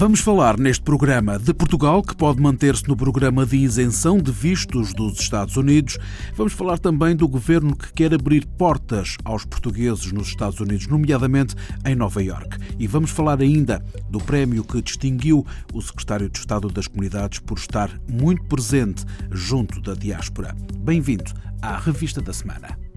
Vamos 0.00 0.20
falar 0.20 0.58
neste 0.58 0.82
programa 0.82 1.38
de 1.38 1.52
Portugal, 1.52 2.02
que 2.02 2.16
pode 2.16 2.40
manter-se 2.40 2.88
no 2.88 2.96
programa 2.96 3.44
de 3.44 3.58
isenção 3.58 4.16
de 4.16 4.32
vistos 4.32 4.94
dos 4.94 5.20
Estados 5.20 5.58
Unidos. 5.58 5.98
Vamos 6.34 6.54
falar 6.54 6.78
também 6.78 7.14
do 7.14 7.28
governo 7.28 7.76
que 7.76 7.92
quer 7.92 8.14
abrir 8.14 8.46
portas 8.46 9.18
aos 9.26 9.44
portugueses 9.44 10.10
nos 10.10 10.28
Estados 10.28 10.58
Unidos, 10.58 10.86
nomeadamente 10.86 11.54
em 11.84 11.94
Nova 11.94 12.22
Iorque. 12.22 12.56
E 12.78 12.86
vamos 12.86 13.10
falar 13.10 13.42
ainda 13.42 13.84
do 14.08 14.18
prémio 14.18 14.64
que 14.64 14.80
distinguiu 14.80 15.46
o 15.74 15.82
secretário 15.82 16.30
de 16.30 16.38
Estado 16.38 16.68
das 16.68 16.86
Comunidades 16.86 17.38
por 17.38 17.58
estar 17.58 17.90
muito 18.08 18.42
presente 18.44 19.04
junto 19.30 19.82
da 19.82 19.92
diáspora. 19.92 20.56
Bem-vindo 20.78 21.30
à 21.60 21.76
Revista 21.76 22.22
da 22.22 22.32
Semana. 22.32 22.89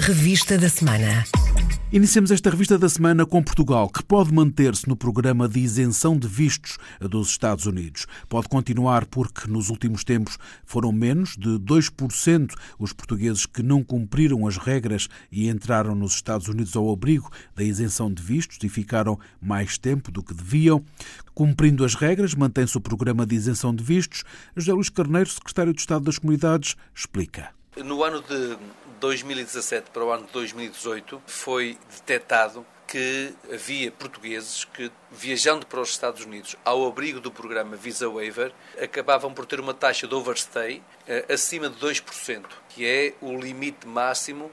Revista 0.00 0.56
da 0.56 0.68
Semana. 0.68 1.24
Iniciamos 1.92 2.30
esta 2.30 2.48
revista 2.50 2.78
da 2.78 2.88
semana 2.88 3.26
com 3.26 3.42
Portugal, 3.42 3.88
que 3.88 4.02
pode 4.02 4.32
manter-se 4.32 4.88
no 4.88 4.96
programa 4.96 5.48
de 5.48 5.58
isenção 5.58 6.16
de 6.16 6.28
vistos 6.28 6.78
dos 7.00 7.28
Estados 7.28 7.66
Unidos. 7.66 8.06
Pode 8.28 8.48
continuar 8.48 9.06
porque 9.06 9.50
nos 9.50 9.70
últimos 9.70 10.04
tempos 10.04 10.38
foram 10.64 10.92
menos 10.92 11.36
de 11.36 11.58
2% 11.58 12.54
os 12.78 12.92
portugueses 12.92 13.44
que 13.44 13.62
não 13.62 13.82
cumpriram 13.82 14.46
as 14.46 14.56
regras 14.56 15.08
e 15.32 15.48
entraram 15.48 15.94
nos 15.94 16.14
Estados 16.14 16.48
Unidos 16.48 16.76
ao 16.76 16.90
abrigo 16.90 17.30
da 17.54 17.64
isenção 17.64 18.12
de 18.12 18.22
vistos 18.22 18.58
e 18.62 18.68
ficaram 18.68 19.18
mais 19.40 19.76
tempo 19.76 20.12
do 20.12 20.22
que 20.22 20.32
deviam. 20.32 20.82
Cumprindo 21.34 21.84
as 21.84 21.94
regras, 21.94 22.34
mantém-se 22.34 22.76
o 22.78 22.80
programa 22.80 23.26
de 23.26 23.34
isenção 23.34 23.74
de 23.74 23.82
vistos. 23.82 24.22
José 24.56 24.72
Luís 24.72 24.88
Carneiro, 24.88 25.28
secretário 25.28 25.74
de 25.74 25.80
Estado 25.80 26.04
das 26.04 26.18
Comunidades, 26.18 26.76
explica. 26.94 27.50
No 27.84 28.02
ano 28.02 28.22
de 28.22 28.56
2017 28.98 29.90
para 29.90 30.04
o 30.04 30.10
ano 30.10 30.26
de 30.26 30.32
2018 30.32 31.22
foi 31.26 31.78
detectado 31.90 32.66
que 32.86 33.34
havia 33.52 33.92
portugueses 33.92 34.64
que, 34.64 34.90
viajando 35.10 35.66
para 35.66 35.80
os 35.80 35.90
Estados 35.90 36.24
Unidos 36.24 36.56
ao 36.64 36.86
abrigo 36.86 37.20
do 37.20 37.30
programa 37.30 37.76
Visa 37.76 38.08
Waiver, 38.08 38.50
acabavam 38.82 39.32
por 39.32 39.44
ter 39.44 39.60
uma 39.60 39.74
taxa 39.74 40.06
de 40.08 40.14
overstay 40.14 40.82
eh, 41.06 41.26
acima 41.28 41.68
de 41.68 41.76
2%, 41.76 42.46
que 42.70 42.86
é 42.86 43.14
o 43.20 43.36
limite 43.36 43.86
máximo 43.86 44.50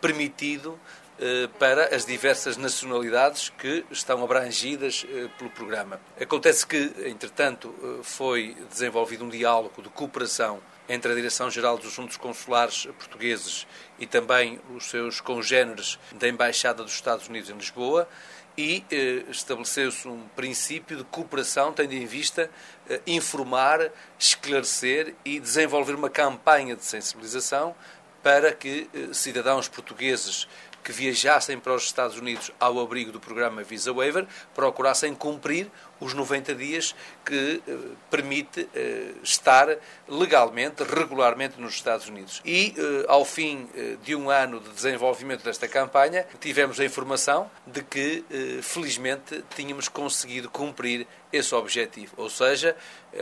permitido 0.00 0.80
eh, 1.20 1.46
para 1.58 1.94
as 1.94 2.06
diversas 2.06 2.56
nacionalidades 2.56 3.50
que 3.50 3.84
estão 3.90 4.24
abrangidas 4.24 5.04
eh, 5.06 5.28
pelo 5.36 5.50
programa. 5.50 6.00
Acontece 6.18 6.66
que, 6.66 6.90
entretanto, 7.04 8.00
foi 8.02 8.56
desenvolvido 8.70 9.26
um 9.26 9.28
diálogo 9.28 9.82
de 9.82 9.90
cooperação 9.90 10.58
entre 10.88 11.12
a 11.12 11.14
Direção-Geral 11.14 11.78
dos 11.78 11.88
Assuntos 11.88 12.16
Consulares 12.16 12.86
Portugueses 12.98 13.66
e 13.98 14.06
também 14.06 14.60
os 14.74 14.90
seus 14.90 15.20
congêneres 15.20 15.98
da 16.12 16.28
Embaixada 16.28 16.82
dos 16.82 16.92
Estados 16.92 17.28
Unidos 17.28 17.50
em 17.50 17.54
Lisboa 17.54 18.08
e 18.56 18.84
eh, 18.90 19.24
estabeleceu-se 19.30 20.06
um 20.06 20.28
princípio 20.36 20.96
de 20.96 21.04
cooperação 21.04 21.72
tendo 21.72 21.92
em 21.92 22.06
vista 22.06 22.50
eh, 22.88 23.00
informar, 23.06 23.90
esclarecer 24.18 25.14
e 25.24 25.40
desenvolver 25.40 25.94
uma 25.94 26.10
campanha 26.10 26.76
de 26.76 26.84
sensibilização 26.84 27.74
para 28.22 28.52
que 28.52 28.88
eh, 28.94 29.12
cidadãos 29.12 29.68
portugueses 29.68 30.46
que 30.84 30.92
viajassem 30.92 31.58
para 31.58 31.74
os 31.74 31.84
Estados 31.84 32.18
Unidos 32.18 32.52
ao 32.60 32.78
abrigo 32.78 33.10
do 33.10 33.18
programa 33.18 33.62
Visa 33.62 33.92
Waiver 33.92 34.26
procurassem 34.54 35.14
cumprir 35.14 35.70
os 35.98 36.12
90 36.12 36.54
dias 36.54 36.94
que 37.24 37.62
eh, 37.66 37.76
permite 38.10 38.68
eh, 38.74 39.14
estar 39.22 39.78
legalmente, 40.06 40.84
regularmente 40.84 41.58
nos 41.58 41.74
Estados 41.74 42.08
Unidos. 42.08 42.42
E, 42.44 42.74
eh, 42.76 43.04
ao 43.08 43.24
fim 43.24 43.68
de 44.02 44.14
um 44.14 44.28
ano 44.28 44.60
de 44.60 44.68
desenvolvimento 44.70 45.42
desta 45.42 45.66
campanha, 45.66 46.26
tivemos 46.38 46.78
a 46.78 46.84
informação 46.84 47.50
de 47.66 47.82
que, 47.82 48.24
felizmente, 48.62 49.42
tínhamos 49.54 49.88
conseguido 49.88 50.50
cumprir 50.50 51.06
esse 51.32 51.54
objetivo. 51.54 52.12
Ou 52.16 52.28
seja, 52.28 52.76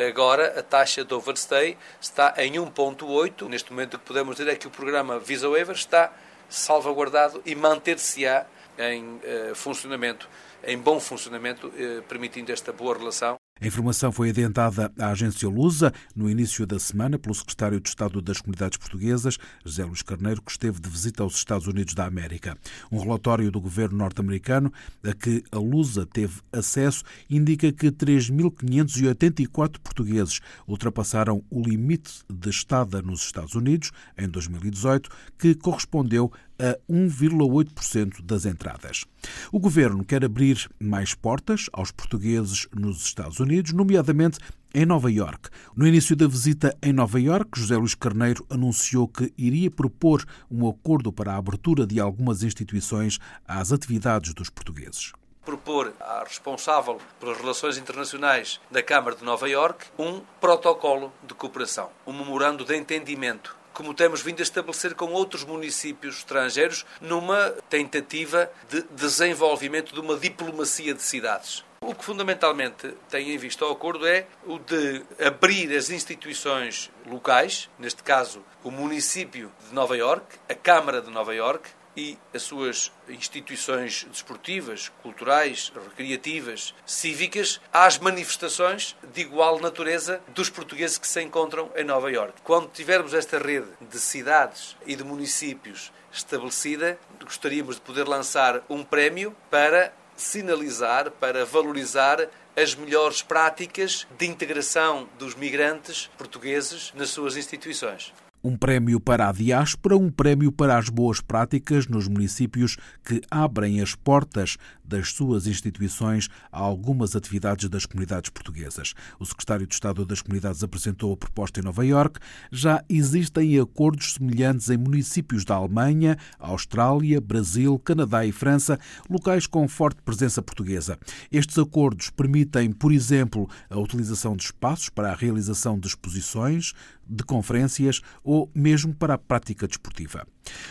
agora 0.09 0.59
a 0.59 0.63
taxa 0.63 1.05
de 1.05 1.15
overstay 1.15 1.77
está 2.01 2.35
em 2.39 2.55
1,8. 2.55 3.49
Neste 3.49 3.71
momento, 3.71 3.95
o 3.95 3.99
que 3.99 4.07
podemos 4.07 4.37
dizer 4.37 4.51
é 4.51 4.57
que 4.57 4.67
o 4.67 4.71
programa 4.71 5.19
Visa 5.19 5.49
Waiver 5.49 5.77
está 5.77 6.13
salvaguardado 6.53 7.43
e 7.47 7.55
manter-se-á 7.55 8.47
em 8.79 9.21
eh, 9.23 9.53
funcionamento, 9.55 10.29
em 10.63 10.79
bom 10.79 11.01
funcionamento, 11.01 11.73
eh, 11.77 12.03
permitindo 12.09 12.53
esta 12.53 12.73
boa 12.73 12.97
relação 12.97 13.42
a 13.63 13.67
informação 13.69 14.11
foi 14.11 14.31
adiantada 14.31 14.93
à 14.99 15.11
agência 15.11 15.49
Lusa 15.49 15.93
no 16.17 16.29
início 16.29 16.67
da 16.67 16.81
semana 16.81 17.17
pelo 17.17 17.33
secretário 17.33 17.79
de 17.79 17.89
Estado 17.89 18.21
das 18.21 18.41
Comunidades 18.41 18.77
Portuguesas, 18.77 19.39
José 19.65 19.85
Luís 19.85 20.03
Carneiro, 20.03 20.43
que 20.43 20.51
esteve 20.51 20.81
de 20.81 20.89
visita 20.89 21.23
aos 21.23 21.37
Estados 21.37 21.69
Unidos 21.69 21.95
da 21.95 22.05
América. 22.05 22.59
Um 22.91 22.99
relatório 22.99 23.53
do 23.53 23.61
governo 23.61 23.99
norte-americano 23.99 24.73
a 25.05 25.15
que 25.15 25.45
a 25.53 25.59
Lusa 25.59 26.05
teve 26.05 26.41
acesso 26.53 27.05
indica 27.31 27.71
que 27.71 27.93
3.584 27.93 29.79
portugueses 29.79 30.41
ultrapassaram 30.67 31.45
o 31.49 31.63
limite 31.63 32.25
de 32.29 32.51
estada 32.51 33.01
nos 33.01 33.23
Estados 33.23 33.55
Unidos 33.55 33.93
em 34.19 34.29
2018, 34.29 35.09
que 35.39 35.55
correspondeu 35.55 36.33
a 36.63 36.79
1,8% 36.91 38.23
das 38.23 38.47
entradas. 38.47 39.05
O 39.51 39.59
governo 39.59 40.05
quer 40.05 40.25
abrir 40.25 40.71
mais 40.79 41.13
portas 41.13 41.67
aos 41.73 41.91
portugueses 41.91 42.69
nos 42.73 43.05
Estados 43.05 43.41
Unidos, 43.41 43.73
nomeadamente 43.73 44.39
em 44.73 44.87
Nova 44.87 45.11
Iorque. 45.11 45.51
No 45.77 45.87
início 45.87 46.15
da 46.15 46.29
visita 46.29 46.77
em 46.81 46.93
Nova 46.93 47.21
Iorque, 47.21 47.59
José 47.59 47.77
Luís 47.77 47.97
Carneiro 47.97 48.47
anunciou 48.49 49.09
que 49.09 49.33
iria 49.37 49.71
propor 49.71 50.25
um 50.49 50.69
acordo 50.69 51.13
para 51.13 51.33
a 51.33 51.37
abertura 51.37 51.85
de 51.85 51.99
algumas 51.99 52.45
instituições 52.45 53.19
às 53.47 53.73
atividades 53.73 54.33
dos 54.33 54.49
portugueses 54.49 55.13
propor 55.45 55.93
à 55.99 56.23
responsável 56.23 56.99
pelas 57.19 57.37
relações 57.37 57.77
internacionais 57.77 58.61
da 58.71 58.81
Câmara 58.81 59.17
de 59.17 59.25
Nova 59.25 59.49
Iorque 59.49 59.87
um 59.99 60.21
protocolo 60.41 61.13
de 61.25 61.35
cooperação, 61.35 61.91
um 62.07 62.13
memorando 62.13 62.65
de 62.65 62.77
entendimento 62.77 63.57
como 63.73 63.95
temos 63.95 64.23
vindo 64.23 64.41
a 64.41 64.43
estabelecer 64.43 64.95
com 64.95 65.13
outros 65.13 65.45
municípios 65.45 66.19
estrangeiros, 66.19 66.85
numa 67.01 67.51
tentativa 67.69 68.51
de 68.69 68.83
desenvolvimento 68.91 69.95
de 69.95 70.01
uma 70.01 70.17
diplomacia 70.17 70.95
de 70.95 71.03
cidades. 71.03 71.65
O 71.81 71.95
que 71.95 72.05
fundamentalmente 72.05 72.95
tem 73.11 73.31
em 73.33 73.37
vista 73.37 73.67
o 73.67 73.73
acordo 73.73 74.07
é 74.07 74.27
o 74.47 74.57
de 74.59 75.03
abrir 75.19 75.77
as 75.77 75.91
instituições 75.91 76.93
locais, 77.05 77.69
neste 77.77 78.05
caso 78.05 78.45
o 78.63 78.71
município 78.71 79.51
de 79.67 79.75
Nova 79.75 79.97
York, 79.97 80.25
a 80.49 80.55
Câmara 80.55 81.03
de 81.03 81.11
Nova 81.11 81.35
York, 81.35 81.69
e 81.97 82.19
as 82.33 82.43
suas 82.43 82.93
instituições 83.09 84.07
desportivas, 84.11 84.91
culturais, 85.03 85.73
recreativas, 85.89 86.75
cívicas, 86.87 87.61
às 87.73 87.99
manifestações 87.99 88.97
de 89.13 89.21
igual 89.21 89.61
natureza 89.61 90.21
dos 90.29 90.49
portugueses 90.49 90.99
que 90.99 91.07
se 91.07 91.23
encontram 91.23 91.71
em 91.77 91.85
Nova 91.85 92.11
Iorque. 92.11 92.41
Quando 92.43 92.71
tivermos 92.71 93.15
esta 93.15 93.39
rede 93.39 93.69
de 93.81 93.99
cidades 93.99 94.77
e 94.87 94.97
de 94.97 95.05
municípios 95.05 95.93
estabelecida, 96.13 96.99
gostaríamos 97.21 97.77
de 97.77 97.83
poder 97.83 98.07
lançar 98.07 98.63
um 98.69 98.85
prémio 98.85 99.35
para 99.51 99.93
sinalizar, 100.17 101.11
para 101.11 101.45
valorizar 101.45 102.29
as 102.57 102.75
melhores 102.75 103.23
práticas 103.23 104.07
de 104.19 104.27
integração 104.27 105.09
dos 105.19 105.35
migrantes 105.35 106.11
portugueses 106.19 106.93
nas 106.95 107.11
suas 107.11 107.37
instituições. 107.37 108.13
Um 108.45 108.57
prémio 108.57 108.99
para 108.99 109.29
a 109.29 109.33
diáspora, 109.33 109.97
um 109.97 110.11
prémio 110.11 110.51
para 110.51 110.77
as 110.77 110.89
boas 110.89 111.21
práticas 111.21 111.87
nos 111.87 112.09
municípios 112.09 112.77
que 113.05 113.23
abrem 113.31 113.81
as 113.81 113.95
portas 113.95 114.57
das 114.85 115.13
suas 115.13 115.47
instituições 115.47 116.29
a 116.51 116.59
algumas 116.59 117.15
atividades 117.15 117.69
das 117.69 117.87
comunidades 117.87 118.31
portuguesas. 118.31 118.95
O 119.19 119.25
secretário 119.25 119.67
de 119.67 119.73
Estado 119.73 120.05
das 120.05 120.21
Comunidades 120.21 120.63
apresentou 120.63 121.13
a 121.13 121.17
proposta 121.17 121.61
em 121.61 121.63
Nova 121.63 121.87
Iorque. 121.87 122.19
Já 122.51 122.85
existem 122.89 123.59
acordos 123.61 124.15
semelhantes 124.15 124.69
em 124.71 124.77
municípios 124.77 125.45
da 125.45 125.55
Alemanha, 125.55 126.19
Austrália, 126.39 127.21
Brasil, 127.21 127.79
Canadá 127.79 128.27
e 128.27 128.33
França, 128.33 128.79
locais 129.09 129.47
com 129.47 129.67
forte 129.69 130.03
presença 130.03 130.43
portuguesa. 130.43 130.99
Estes 131.31 131.59
acordos 131.59 132.11
permitem, 132.11 132.73
por 132.73 132.93
exemplo, 132.93 133.49
a 133.71 133.79
utilização 133.79 134.37
de 134.37 134.45
espaços 134.45 134.89
para 134.89 135.13
a 135.13 135.15
realização 135.15 135.79
de 135.79 135.87
exposições, 135.87 136.73
de 137.09 137.25
conferências 137.25 138.01
ou 138.23 138.51
mesmo 138.55 138.95
para 138.95 139.15
a 139.15 139.19
prática 139.19 139.67
desportiva. 139.67 140.27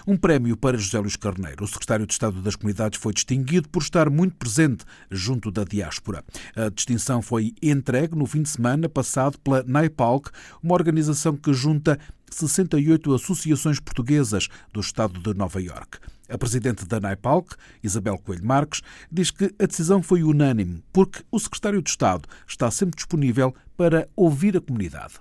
Um 0.06 0.18
prémio 0.18 0.57
para 0.57 0.78
José 0.78 1.00
Luís 1.00 1.16
Carneiro. 1.16 1.63
O 1.63 1.68
secretário 1.68 2.06
de 2.06 2.13
Estado 2.13 2.42
das 2.42 2.56
Comunidades 2.56 3.00
foi 3.00 3.13
distinguido 3.13 3.69
por 3.69 3.81
estar 3.81 4.10
muito 4.10 4.36
presente 4.36 4.86
junto 5.10 5.51
da 5.51 5.63
diáspora. 5.63 6.24
A 6.56 6.69
distinção 6.69 7.22
foi 7.22 7.54
entregue 7.62 8.16
no 8.16 8.25
fim 8.25 8.42
de 8.42 8.50
semana 8.50 8.89
passado 8.89 9.38
pela 9.39 9.63
NAIPALC, 9.63 10.30
uma 10.62 10.74
organização 10.74 11.36
que 11.36 11.54
junta 11.54 12.00
68 12.30 13.13
associações 13.13 13.80
portuguesas 13.80 14.48
do 14.74 14.80
estado 14.80 15.19
de 15.19 15.38
Nova 15.38 15.62
Iorque. 15.62 16.00
A 16.30 16.38
presidente 16.38 16.86
da 16.86 17.00
NAIPALC, 17.00 17.56
Isabel 17.83 18.18
Coelho 18.18 18.45
Marques, 18.45 18.81
diz 19.12 19.31
que 19.31 19.54
a 19.60 19.66
decisão 19.66 20.01
foi 20.01 20.24
unânime, 20.24 20.81
porque 20.94 21.24
o 21.30 21.38
secretário 21.38 21.81
de 21.81 21.89
Estado 21.89 22.28
está 22.48 22.72
sempre 22.72 22.95
disponível 22.95 23.54
para 23.75 24.07
ouvir 24.16 24.56
a 24.56 24.62
comunidade. 24.62 25.16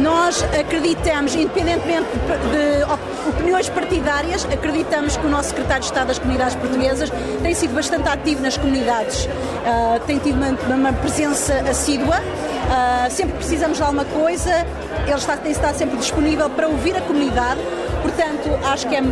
Nós 0.00 0.42
acreditamos, 0.44 1.34
independentemente 1.34 2.08
de 2.52 3.28
opiniões 3.28 3.68
partidárias, 3.68 4.44
acreditamos 4.44 5.16
que 5.16 5.26
o 5.26 5.28
nosso 5.28 5.50
secretário 5.50 5.80
de 5.80 5.86
Estado 5.86 6.08
das 6.08 6.18
Comunidades 6.18 6.54
Portuguesas 6.54 7.10
tem 7.42 7.54
sido 7.54 7.74
bastante 7.74 8.08
ativo 8.08 8.42
nas 8.42 8.56
comunidades, 8.56 9.26
uh, 9.26 10.00
tem 10.06 10.18
tido 10.18 10.36
uma, 10.36 10.74
uma 10.74 10.92
presença 10.92 11.54
assídua. 11.68 12.16
Uh, 12.18 13.10
sempre 13.10 13.34
precisamos 13.36 13.78
de 13.78 13.82
alguma 13.82 14.04
coisa, 14.04 14.66
ele 15.06 15.14
está, 15.14 15.36
tem 15.36 15.52
estado 15.52 15.76
sempre 15.76 15.96
disponível 15.96 16.48
para 16.50 16.68
ouvir 16.68 16.96
a 16.96 17.00
comunidade. 17.00 17.60
Portanto, 18.02 18.48
acho 18.64 18.86
que 18.86 18.94
é, 18.94 19.02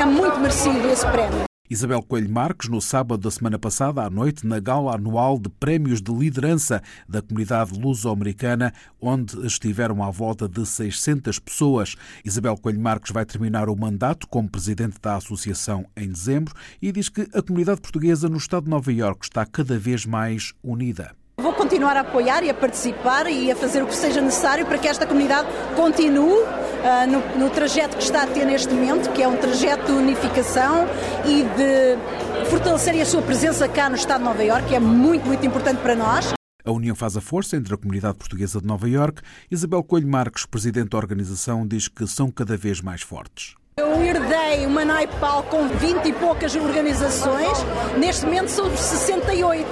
é 0.00 0.04
muito 0.04 0.38
merecido 0.38 0.88
esse 0.90 1.06
prémio. 1.06 1.51
Isabel 1.72 2.02
Coelho 2.02 2.28
Marques, 2.28 2.68
no 2.68 2.82
sábado 2.82 3.22
da 3.22 3.30
semana 3.30 3.58
passada 3.58 4.02
à 4.02 4.10
noite, 4.10 4.46
na 4.46 4.60
gala 4.60 4.94
anual 4.94 5.38
de 5.38 5.48
prémios 5.48 6.02
de 6.02 6.12
liderança 6.12 6.82
da 7.08 7.22
comunidade 7.22 7.72
luso-americana, 7.80 8.74
onde 9.00 9.46
estiveram 9.46 10.02
à 10.02 10.10
volta 10.10 10.46
de 10.46 10.66
600 10.66 11.38
pessoas. 11.38 11.96
Isabel 12.22 12.58
Coelho 12.58 12.78
Marques 12.78 13.10
vai 13.10 13.24
terminar 13.24 13.70
o 13.70 13.74
mandato 13.74 14.28
como 14.28 14.50
presidente 14.50 14.98
da 15.00 15.16
associação 15.16 15.86
em 15.96 16.10
dezembro 16.10 16.52
e 16.82 16.92
diz 16.92 17.08
que 17.08 17.26
a 17.32 17.40
comunidade 17.40 17.80
portuguesa 17.80 18.28
no 18.28 18.36
estado 18.36 18.64
de 18.64 18.70
Nova 18.70 18.92
Iorque 18.92 19.24
está 19.24 19.46
cada 19.46 19.78
vez 19.78 20.04
mais 20.04 20.52
unida. 20.62 21.21
Vou 21.52 21.58
continuar 21.58 21.98
a 21.98 22.00
apoiar 22.00 22.42
e 22.42 22.48
a 22.48 22.54
participar 22.54 23.30
e 23.30 23.50
a 23.50 23.54
fazer 23.54 23.82
o 23.82 23.86
que 23.86 23.94
seja 23.94 24.22
necessário 24.22 24.64
para 24.64 24.78
que 24.78 24.88
esta 24.88 25.06
comunidade 25.06 25.46
continue 25.76 26.32
uh, 26.32 27.06
no, 27.06 27.44
no, 27.44 27.50
trajeto 27.50 27.94
que 27.94 28.02
está 28.02 28.22
a 28.22 28.26
ter 28.26 28.46
neste 28.46 28.72
momento, 28.72 29.12
que 29.12 29.22
é 29.22 29.28
um 29.28 29.36
trajeto 29.36 29.84
de 29.84 29.92
unificação 29.92 30.88
e 31.26 31.42
de 31.42 32.48
fortalecer 32.48 32.98
a 32.98 33.04
sua 33.04 33.20
presença 33.20 33.68
cá 33.68 33.90
no 33.90 33.96
Estado 33.96 34.20
de 34.20 34.24
Nova 34.24 34.42
Iorque, 34.42 34.68
que 34.68 34.74
é 34.74 34.80
muito, 34.80 35.26
muito 35.26 35.46
importante 35.46 35.82
para 35.82 35.94
nós. 35.94 36.32
A 36.64 36.72
união 36.72 36.96
faz 36.96 37.18
a 37.18 37.20
força 37.20 37.54
entre 37.54 37.74
a 37.74 37.76
comunidade 37.76 38.16
portuguesa 38.16 38.58
de 38.58 38.66
Nova 38.66 38.88
Iorque. 38.88 39.20
Isabel 39.50 39.84
Coelho 39.84 40.08
Marques, 40.08 40.46
presidente 40.46 40.88
da 40.88 40.96
organização, 40.96 41.66
diz 41.66 41.86
que 41.86 42.06
são 42.06 42.30
cada 42.30 42.56
vez 42.56 42.80
mais 42.80 43.02
fortes. 43.02 43.56
Eu 43.74 44.04
herdei 44.04 44.66
uma 44.66 44.84
NAIPAL 44.84 45.44
com 45.44 45.66
20 45.66 46.04
e 46.04 46.12
poucas 46.12 46.54
organizações, 46.54 47.56
neste 47.96 48.26
momento 48.26 48.50
são 48.50 48.68
68. 48.76 49.66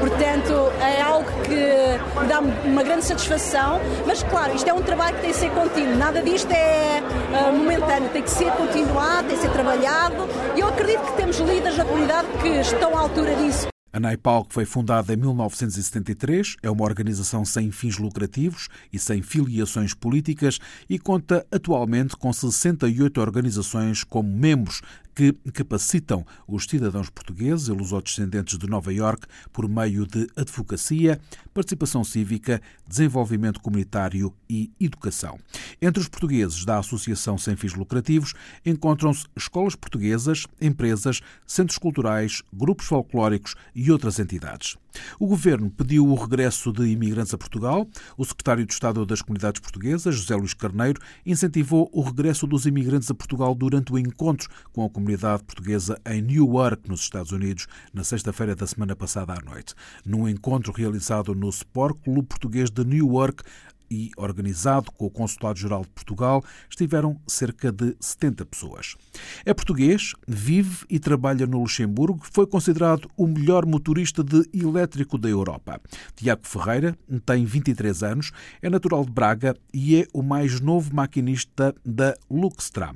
Portanto, 0.00 0.72
é 0.80 1.02
algo 1.02 1.30
que 1.42 2.26
dá 2.26 2.40
uma 2.40 2.82
grande 2.82 3.04
satisfação, 3.04 3.82
mas 4.06 4.22
claro, 4.22 4.56
isto 4.56 4.66
é 4.66 4.72
um 4.72 4.80
trabalho 4.80 5.16
que 5.16 5.20
tem 5.20 5.30
que 5.30 5.36
ser 5.36 5.50
contínuo, 5.50 5.94
nada 5.94 6.22
disto 6.22 6.50
é 6.52 7.02
uh, 7.02 7.52
momentâneo, 7.52 8.08
tem 8.08 8.22
que 8.22 8.30
ser 8.30 8.50
continuado, 8.52 9.28
tem 9.28 9.36
que 9.36 9.42
ser 9.42 9.50
trabalhado. 9.50 10.26
E 10.56 10.60
eu 10.60 10.68
acredito 10.68 11.02
que 11.02 11.12
temos 11.12 11.36
líderes 11.38 11.76
na 11.76 11.84
comunidade 11.84 12.26
que 12.40 12.48
estão 12.48 12.96
à 12.96 13.00
altura 13.00 13.34
disso. 13.34 13.73
A 13.94 14.00
NAIPAL, 14.00 14.46
que 14.46 14.54
foi 14.54 14.64
fundada 14.64 15.14
em 15.14 15.16
1973, 15.16 16.56
é 16.64 16.68
uma 16.68 16.82
organização 16.82 17.44
sem 17.44 17.70
fins 17.70 17.96
lucrativos 17.96 18.68
e 18.92 18.98
sem 18.98 19.22
filiações 19.22 19.94
políticas 19.94 20.58
e 20.90 20.98
conta 20.98 21.46
atualmente 21.48 22.16
com 22.16 22.32
68 22.32 23.20
organizações 23.20 24.02
como 24.02 24.28
membros 24.28 24.82
que 25.14 25.32
capacitam 25.52 26.26
os 26.46 26.64
cidadãos 26.64 27.08
portugueses 27.08 27.68
e 27.68 27.72
lusodescendentes 27.72 28.58
de 28.58 28.66
Nova 28.66 28.92
Iorque 28.92 29.26
por 29.52 29.68
meio 29.68 30.06
de 30.06 30.26
advocacia, 30.36 31.20
participação 31.52 32.02
cívica, 32.02 32.60
desenvolvimento 32.86 33.60
comunitário 33.60 34.34
e 34.48 34.70
educação. 34.80 35.38
Entre 35.80 36.00
os 36.00 36.08
portugueses 36.08 36.64
da 36.64 36.78
Associação 36.78 37.38
Sem 37.38 37.56
Fins 37.56 37.74
Lucrativos 37.74 38.34
encontram-se 38.64 39.26
escolas 39.36 39.74
portuguesas, 39.74 40.46
empresas, 40.60 41.20
centros 41.46 41.78
culturais, 41.78 42.42
grupos 42.52 42.86
folclóricos 42.86 43.54
e 43.74 43.90
outras 43.90 44.18
entidades. 44.18 44.76
O 45.18 45.26
governo 45.26 45.70
pediu 45.70 46.06
o 46.06 46.14
regresso 46.14 46.72
de 46.72 46.86
imigrantes 46.86 47.34
a 47.34 47.38
Portugal. 47.38 47.88
O 48.16 48.24
secretário 48.24 48.64
de 48.64 48.72
Estado 48.72 49.04
das 49.06 49.22
Comunidades 49.22 49.60
Portuguesas, 49.60 50.14
José 50.14 50.34
Luís 50.36 50.54
Carneiro, 50.54 51.00
incentivou 51.24 51.90
o 51.92 52.02
regresso 52.02 52.46
dos 52.46 52.66
imigrantes 52.66 53.10
a 53.10 53.14
Portugal 53.14 53.54
durante 53.54 53.92
o 53.92 53.98
encontro 53.98 54.48
com 54.72 54.84
a 54.84 54.90
comunidade 54.90 55.44
portuguesa 55.44 56.00
em 56.06 56.22
Newark, 56.22 56.88
nos 56.88 57.00
Estados 57.00 57.32
Unidos, 57.32 57.66
na 57.92 58.04
sexta-feira 58.04 58.54
da 58.54 58.66
semana 58.66 58.96
passada 58.96 59.32
à 59.32 59.50
noite. 59.50 59.74
Num 60.04 60.28
encontro 60.28 60.72
realizado 60.72 61.34
no 61.34 61.48
Sport 61.48 61.98
Clube 62.02 62.28
Português 62.28 62.70
de 62.70 62.84
Newark, 62.84 63.42
e 63.90 64.10
organizado 64.16 64.90
com 64.92 65.06
o 65.06 65.10
Consulado-Geral 65.10 65.82
de 65.82 65.88
Portugal, 65.88 66.42
estiveram 66.68 67.20
cerca 67.26 67.70
de 67.70 67.96
70 68.00 68.44
pessoas. 68.46 68.96
É 69.44 69.52
português, 69.54 70.12
vive 70.26 70.84
e 70.88 70.98
trabalha 70.98 71.46
no 71.46 71.60
Luxemburgo, 71.60 72.20
foi 72.32 72.46
considerado 72.46 73.08
o 73.16 73.26
melhor 73.26 73.66
motorista 73.66 74.22
de 74.22 74.48
elétrico 74.52 75.18
da 75.18 75.28
Europa. 75.28 75.80
Tiago 76.16 76.46
Ferreira 76.46 76.96
tem 77.24 77.44
23 77.44 78.02
anos, 78.02 78.32
é 78.60 78.68
natural 78.68 79.04
de 79.04 79.10
Braga 79.10 79.54
e 79.72 79.96
é 79.96 80.06
o 80.12 80.22
mais 80.22 80.60
novo 80.60 80.94
maquinista 80.94 81.74
da 81.84 82.14
Luxtram. 82.30 82.94